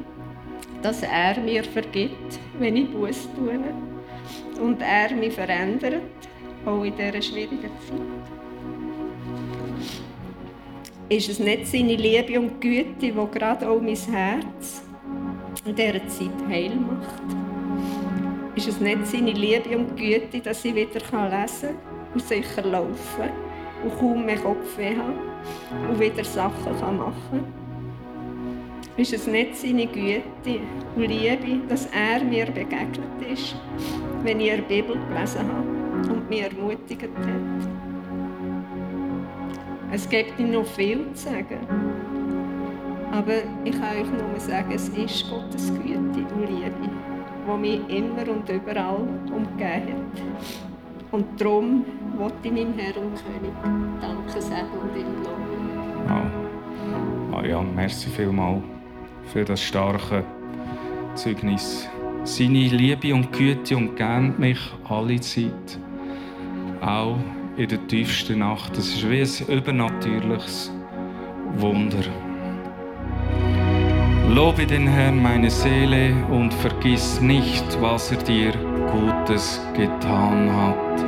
dass 0.81 1.03
er 1.03 1.39
mir 1.39 1.63
vergibt, 1.63 2.39
wenn 2.57 2.75
ich 2.75 2.91
Buß 2.91 3.29
tue 3.35 3.59
und 4.59 4.81
er 4.81 5.15
mich 5.15 5.33
verändert, 5.33 6.01
auch 6.65 6.83
in 6.83 6.95
dieser 6.95 7.21
schwierigen 7.21 7.61
Zeit? 7.61 8.01
Ist 11.09 11.29
es 11.29 11.39
nicht 11.39 11.67
seine 11.67 11.95
Liebe 11.95 12.39
und 12.39 12.59
Güte, 12.59 12.93
die 12.99 13.11
gerade 13.11 13.69
auch 13.69 13.81
mein 13.81 13.95
Herz 13.95 14.83
in 15.65 15.75
dieser 15.75 16.07
Zeit 16.07 16.49
heil 16.49 16.75
macht? 16.75 17.47
ist 18.57 18.67
es 18.67 18.79
nicht 18.79 19.05
seine 19.05 19.31
Liebe 19.33 19.77
und 19.77 19.95
Güte, 19.95 20.39
dass 20.39 20.65
ich 20.65 20.73
wieder 20.73 20.99
lesen 20.99 21.11
kann 21.11 21.45
und 22.13 22.21
sicher 22.23 22.63
laufen 22.63 23.29
und 23.83 23.99
kaum 23.99 24.25
mehr 24.25 24.37
Kopfweh 24.37 24.95
habe 24.95 25.13
und 25.89 25.99
wieder 25.99 26.23
Sachen 26.23 26.73
machen 26.97 27.23
kann? 27.29 27.43
Ist 28.97 29.13
es 29.13 29.27
nicht 29.27 29.55
seine 29.55 29.85
Güte 29.85 30.59
und 30.95 31.03
Liebe, 31.03 31.61
dass 31.69 31.87
er 31.87 32.23
mir 32.23 32.47
begegnet 32.47 33.21
ist, 33.31 33.55
wenn 34.23 34.39
ich 34.39 34.53
die 34.53 34.81
Bibel 34.81 34.97
gelesen 35.09 35.41
habe 35.47 36.13
und 36.13 36.29
mich 36.29 36.41
ermutigt 36.41 37.03
hat? 37.03 37.69
Es 39.91 40.07
gibt 40.09 40.39
noch 40.39 40.65
viel 40.65 41.11
zu 41.13 41.29
sagen. 41.29 41.59
Aber 43.11 43.33
ich 43.63 43.71
kann 43.71 43.97
euch 43.97 44.09
nur 44.11 44.39
sagen, 44.39 44.71
es 44.73 44.89
ist 44.89 45.29
Gottes 45.29 45.73
Güte 45.73 46.25
und 46.33 46.49
Liebe 46.49 46.89
wo 47.47 47.55
mich 47.55 47.79
immer 47.87 48.29
und 48.29 48.47
überall 48.49 49.07
umgeben 49.33 49.63
hat. 49.63 50.21
Und 51.11 51.39
darum 51.39 51.85
wollte 52.17 52.35
ich 52.43 52.51
meinem 52.51 52.73
Herrn 52.73 52.97
und 52.97 53.15
König 53.15 53.53
Danke 54.01 54.41
sagen 54.41 54.67
und 54.81 54.95
ihm 54.95 55.23
loben. 55.23 55.47
Oh. 56.09 57.31
Marianne, 57.31 57.69
merci 57.73 58.09
vielmals 58.09 58.61
für 59.31 59.45
das 59.45 59.61
starke 59.61 60.25
Zeugnis. 61.15 61.87
Seine 62.27 62.67
Liebe 62.67 63.15
und 63.15 63.31
Güte 63.31 63.77
umgeben 63.77 64.35
mich 64.37 64.59
alle 64.89 65.17
Zeit. 65.21 65.79
Auch 66.81 67.15
in 67.55 67.69
der 67.69 67.87
tiefsten 67.87 68.39
Nacht. 68.39 68.77
Das 68.77 68.89
ist 68.89 69.09
wie 69.09 69.21
ein 69.21 69.57
übernatürliches 69.57 70.69
Wunder. 71.55 72.03
Lobe 74.29 74.65
den 74.65 74.87
Herrn 74.87 75.23
meine 75.23 75.49
Seele 75.49 76.13
und 76.29 76.53
vergiss 76.53 77.21
nicht, 77.21 77.63
was 77.79 78.11
er 78.11 78.17
dir 78.17 78.51
Gutes 78.91 79.61
getan 79.73 80.51
hat. 80.53 81.05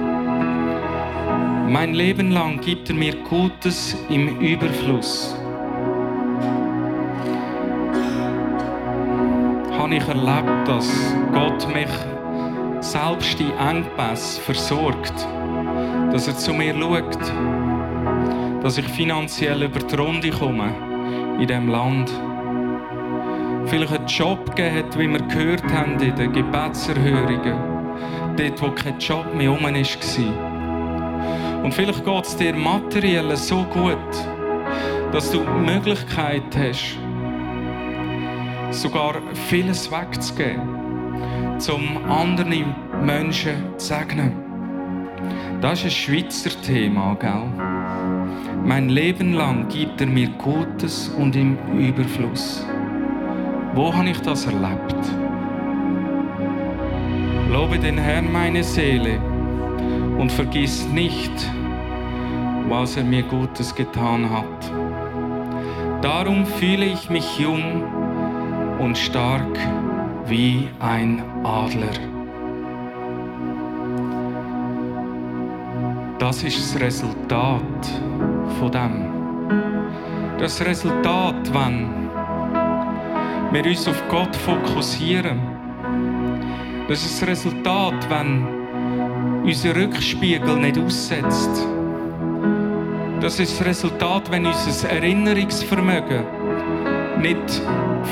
Mein 1.70 1.96
Leben 1.96 2.32
lang 2.32 2.62
gibt 2.62 2.90
er 2.90 2.96
mir 2.96 3.16
Gutes 3.30 3.98
im 4.10 4.40
Überfluss. 4.40 5.36
Habe 9.90 9.98
ich 9.98 10.08
erlebt, 10.08 10.68
dass 10.68 10.88
Gott 11.34 11.68
mich 11.74 11.90
selbst 12.80 13.40
die 13.40 13.52
Engpässe 13.60 14.40
versorgt, 14.40 15.28
dass 16.12 16.28
er 16.28 16.38
zu 16.38 16.54
mir 16.54 16.76
schaut, 16.76 17.18
dass 18.62 18.78
ich 18.78 18.86
finanziell 18.86 19.64
über 19.64 19.80
die 19.80 19.96
Runde 19.96 20.30
komme 20.30 20.70
in 21.40 21.48
diesem 21.48 21.70
Land. 21.70 22.12
Vielleicht 23.66 23.94
einen 23.94 24.06
Job 24.06 24.56
gegeben 24.56 24.78
hat, 24.78 25.00
wie 25.00 25.08
wir 25.08 25.22
gehört 25.22 25.74
haben 25.74 26.00
in 26.00 26.16
den 26.16 26.34
Gebetserhörungen. 26.34 27.56
Dort, 28.38 28.62
wo 28.62 28.70
kein 28.70 29.00
Job 29.00 29.34
mehr 29.34 29.50
rum 29.50 29.64
war. 29.64 31.64
Und 31.64 31.74
vielleicht 31.74 32.06
geht 32.06 32.26
es 32.26 32.36
dir 32.36 32.54
materiell 32.54 33.36
so 33.36 33.64
gut, 33.64 33.98
dass 35.12 35.32
du 35.32 35.40
die 35.40 35.72
Möglichkeit 35.72 36.44
hast, 36.56 37.00
sogar 38.72 39.16
vieles 39.48 39.92
wegzugeben, 39.92 40.62
um 41.74 42.10
anderen 42.10 42.76
Menschen 43.04 43.78
zu 43.78 43.88
segnen. 43.88 44.32
Das 45.62 45.80
ist 45.80 45.86
ein 45.86 45.92
Schweizer 45.92 46.62
Thema, 46.62 47.16
gell? 47.20 47.44
Mein 48.64 48.90
Leben 48.90 49.34
lang 49.34 49.68
gibt 49.68 50.00
er 50.00 50.08
mir 50.08 50.30
Gutes 50.38 51.10
und 51.10 51.36
im 51.36 51.58
Überfluss. 51.78 52.66
Wo 53.74 53.94
habe 53.94 54.10
ich 54.10 54.22
das 54.22 54.46
erlebt? 54.46 54.96
Lobe 57.52 57.80
den 57.80 57.98
Herrn 57.98 58.32
meine 58.32 58.64
Seele 58.64 59.20
und 60.18 60.32
vergiss 60.32 60.88
nicht, 60.88 61.32
was 62.68 62.96
er 62.96 63.04
mir 63.04 63.24
Gutes 63.24 63.74
getan 63.74 64.30
hat. 64.30 64.72
Darum 66.02 66.46
fühle 66.46 66.86
ich 66.86 67.10
mich 67.10 67.40
jung 67.40 67.84
und 68.80 68.98
stark 68.98 69.58
wie 70.28 70.70
ein 70.80 71.22
Adler. 71.44 71.94
Das 76.18 76.44
ist 76.44 76.76
das 76.76 76.82
Resultat 76.82 77.62
von 78.60 78.72
dem. 78.72 79.10
Das 80.38 80.64
Resultat, 80.66 81.54
wenn 81.54 82.10
wir 83.52 83.66
uns 83.66 83.88
auf 83.88 84.02
Gott 84.10 84.36
fokussieren. 84.36 85.40
Das 86.88 87.04
ist 87.04 87.22
das 87.22 87.30
Resultat, 87.30 88.10
wenn 88.10 88.48
unser 89.44 89.76
Rückspiegel 89.76 90.56
nicht 90.56 90.78
aussetzt. 90.78 91.68
Das 93.22 93.40
ist 93.40 93.60
das 93.60 93.66
Resultat, 93.68 94.32
wenn 94.32 94.46
unser 94.46 94.90
Erinnerungsvermögen 94.90 96.24
nicht 97.20 97.62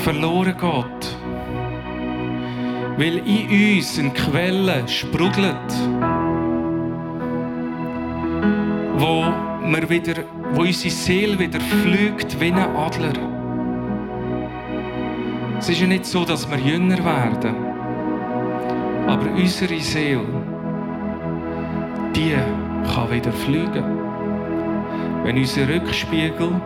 verloren 0.04 0.54
geht. 0.56 1.16
Weil 2.96 3.18
in 3.26 3.76
uns 3.76 3.98
eine 3.98 4.10
Quelle 4.10 4.88
sprudelt, 4.88 5.72
wo, 8.96 9.32
wir 9.70 9.88
wieder, 9.88 10.24
wo 10.52 10.62
unsere 10.62 10.90
Seele 10.90 11.38
wieder 11.38 11.60
fliegt 11.60 12.40
wie 12.40 12.52
ein 12.52 12.58
Adler. 12.58 13.12
Es 15.58 15.68
ist 15.68 15.80
ja 15.80 15.86
nicht 15.86 16.06
so, 16.06 16.24
dass 16.24 16.48
wir 16.50 16.58
jünger 16.58 17.04
werden, 17.04 17.54
aber 19.06 19.30
unsere 19.36 19.78
Seele, 19.80 20.24
die 22.14 22.34
kann 22.94 23.10
wieder 23.10 23.32
fliegen. 23.32 23.84
Wenn 25.24 25.36
unser 25.36 25.68
Rückspiegel, 25.68 26.60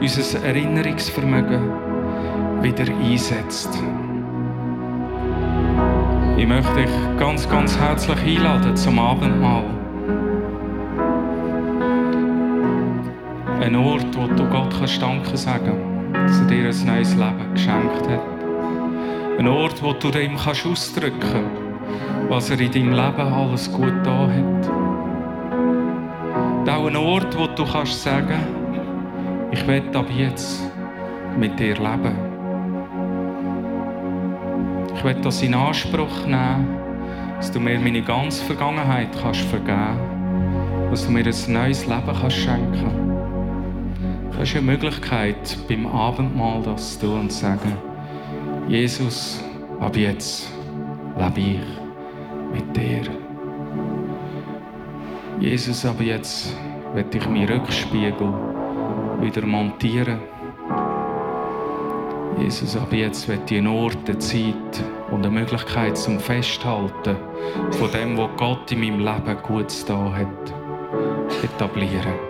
unser 0.00 0.42
Erinnerungsvermögen 0.44 1.60
wieder 2.62 2.92
einsetzt. 3.04 3.70
Ich 6.38 6.46
möchte 6.46 6.74
dich 6.74 6.90
ganz, 7.18 7.48
ganz 7.48 7.78
herzlich 7.78 8.18
einladen 8.18 8.74
zum 8.76 8.98
Abendmahl. 8.98 9.64
Ein 13.60 13.76
Ort, 13.76 14.06
wo 14.16 14.26
du 14.26 14.48
Gott 14.48 14.74
kannst 14.78 15.02
Danke 15.02 15.36
sagen 15.36 15.90
dass 16.12 16.40
er 16.40 16.46
dir 16.46 16.68
ein 16.68 16.86
neues 16.86 17.14
Leben 17.14 17.54
geschenkt 17.54 18.08
hat. 18.08 18.20
Ein 19.38 19.48
Ort, 19.48 19.82
wo 19.82 19.92
du 19.92 20.08
ihm 20.18 20.36
kannst 20.36 20.66
ausdrücken 20.66 21.20
kannst, 21.20 22.30
was 22.30 22.50
er 22.50 22.60
in 22.60 22.72
deinem 22.72 22.92
Leben 22.92 23.32
alles 23.32 23.70
gut 23.70 23.94
da 24.04 24.28
hat. 24.28 24.70
Und 26.60 26.68
auch 26.68 26.86
ein 26.86 26.96
Ort, 26.96 27.38
wo 27.38 27.46
du 27.46 27.64
kannst 27.64 28.02
sagen 28.02 28.59
ich 29.52 29.66
werde 29.66 29.98
ab 29.98 30.06
jetzt 30.16 30.62
mit 31.38 31.58
dir 31.58 31.74
leben. 31.74 32.16
Ich 34.94 35.04
werde 35.04 35.20
das 35.20 35.42
in 35.42 35.54
Anspruch 35.54 36.26
nehmen, 36.26 36.76
dass 37.36 37.50
du 37.50 37.60
mir 37.60 37.78
meine 37.78 38.02
ganze 38.02 38.44
Vergangenheit 38.44 39.08
kannst 39.22 39.40
vergeben 39.42 39.96
kannst, 40.88 40.92
dass 40.92 41.06
du 41.06 41.12
mir 41.12 41.24
ein 41.24 41.52
neues 41.52 41.86
Leben 41.86 42.16
kannst 42.20 42.36
schenken 42.36 43.10
das 44.40 44.48
ist 44.48 44.56
eine 44.56 44.64
Möglichkeit, 44.64 45.58
beim 45.68 45.86
Abendmahl 45.86 46.62
das 46.62 46.98
zu 46.98 47.06
tun 47.06 47.20
und 47.20 47.30
zu 47.30 47.40
sagen, 47.40 47.76
Jesus, 48.68 49.44
ab 49.78 49.94
jetzt 49.94 50.50
lebe 51.18 51.40
ich 51.40 51.60
mit 52.50 52.74
dir. 52.74 53.02
Jesus, 55.38 55.84
ab 55.84 56.00
jetzt 56.00 56.56
werde 56.94 57.18
ich 57.18 57.28
meinen 57.28 57.50
Rückspiegel 57.50 58.32
wieder 59.20 59.46
montieren. 59.46 60.20
Jesus, 62.38 62.76
ab 62.76 62.92
jetzt 62.92 63.28
werde 63.28 63.54
ich 63.54 63.66
Ort, 63.66 64.08
eine 64.08 64.18
Zeit 64.18 64.84
und 65.10 65.26
eine 65.26 65.30
Möglichkeit 65.30 65.96
zum 65.96 66.18
Festhalten 66.18 67.16
von 67.72 67.90
dem, 67.92 68.16
was 68.16 68.30
Gott 68.36 68.72
in 68.72 68.80
meinem 68.80 69.00
Leben 69.00 69.42
gut 69.42 69.72
da 69.88 70.12
hat, 70.12 70.54
etablieren. 71.44 72.29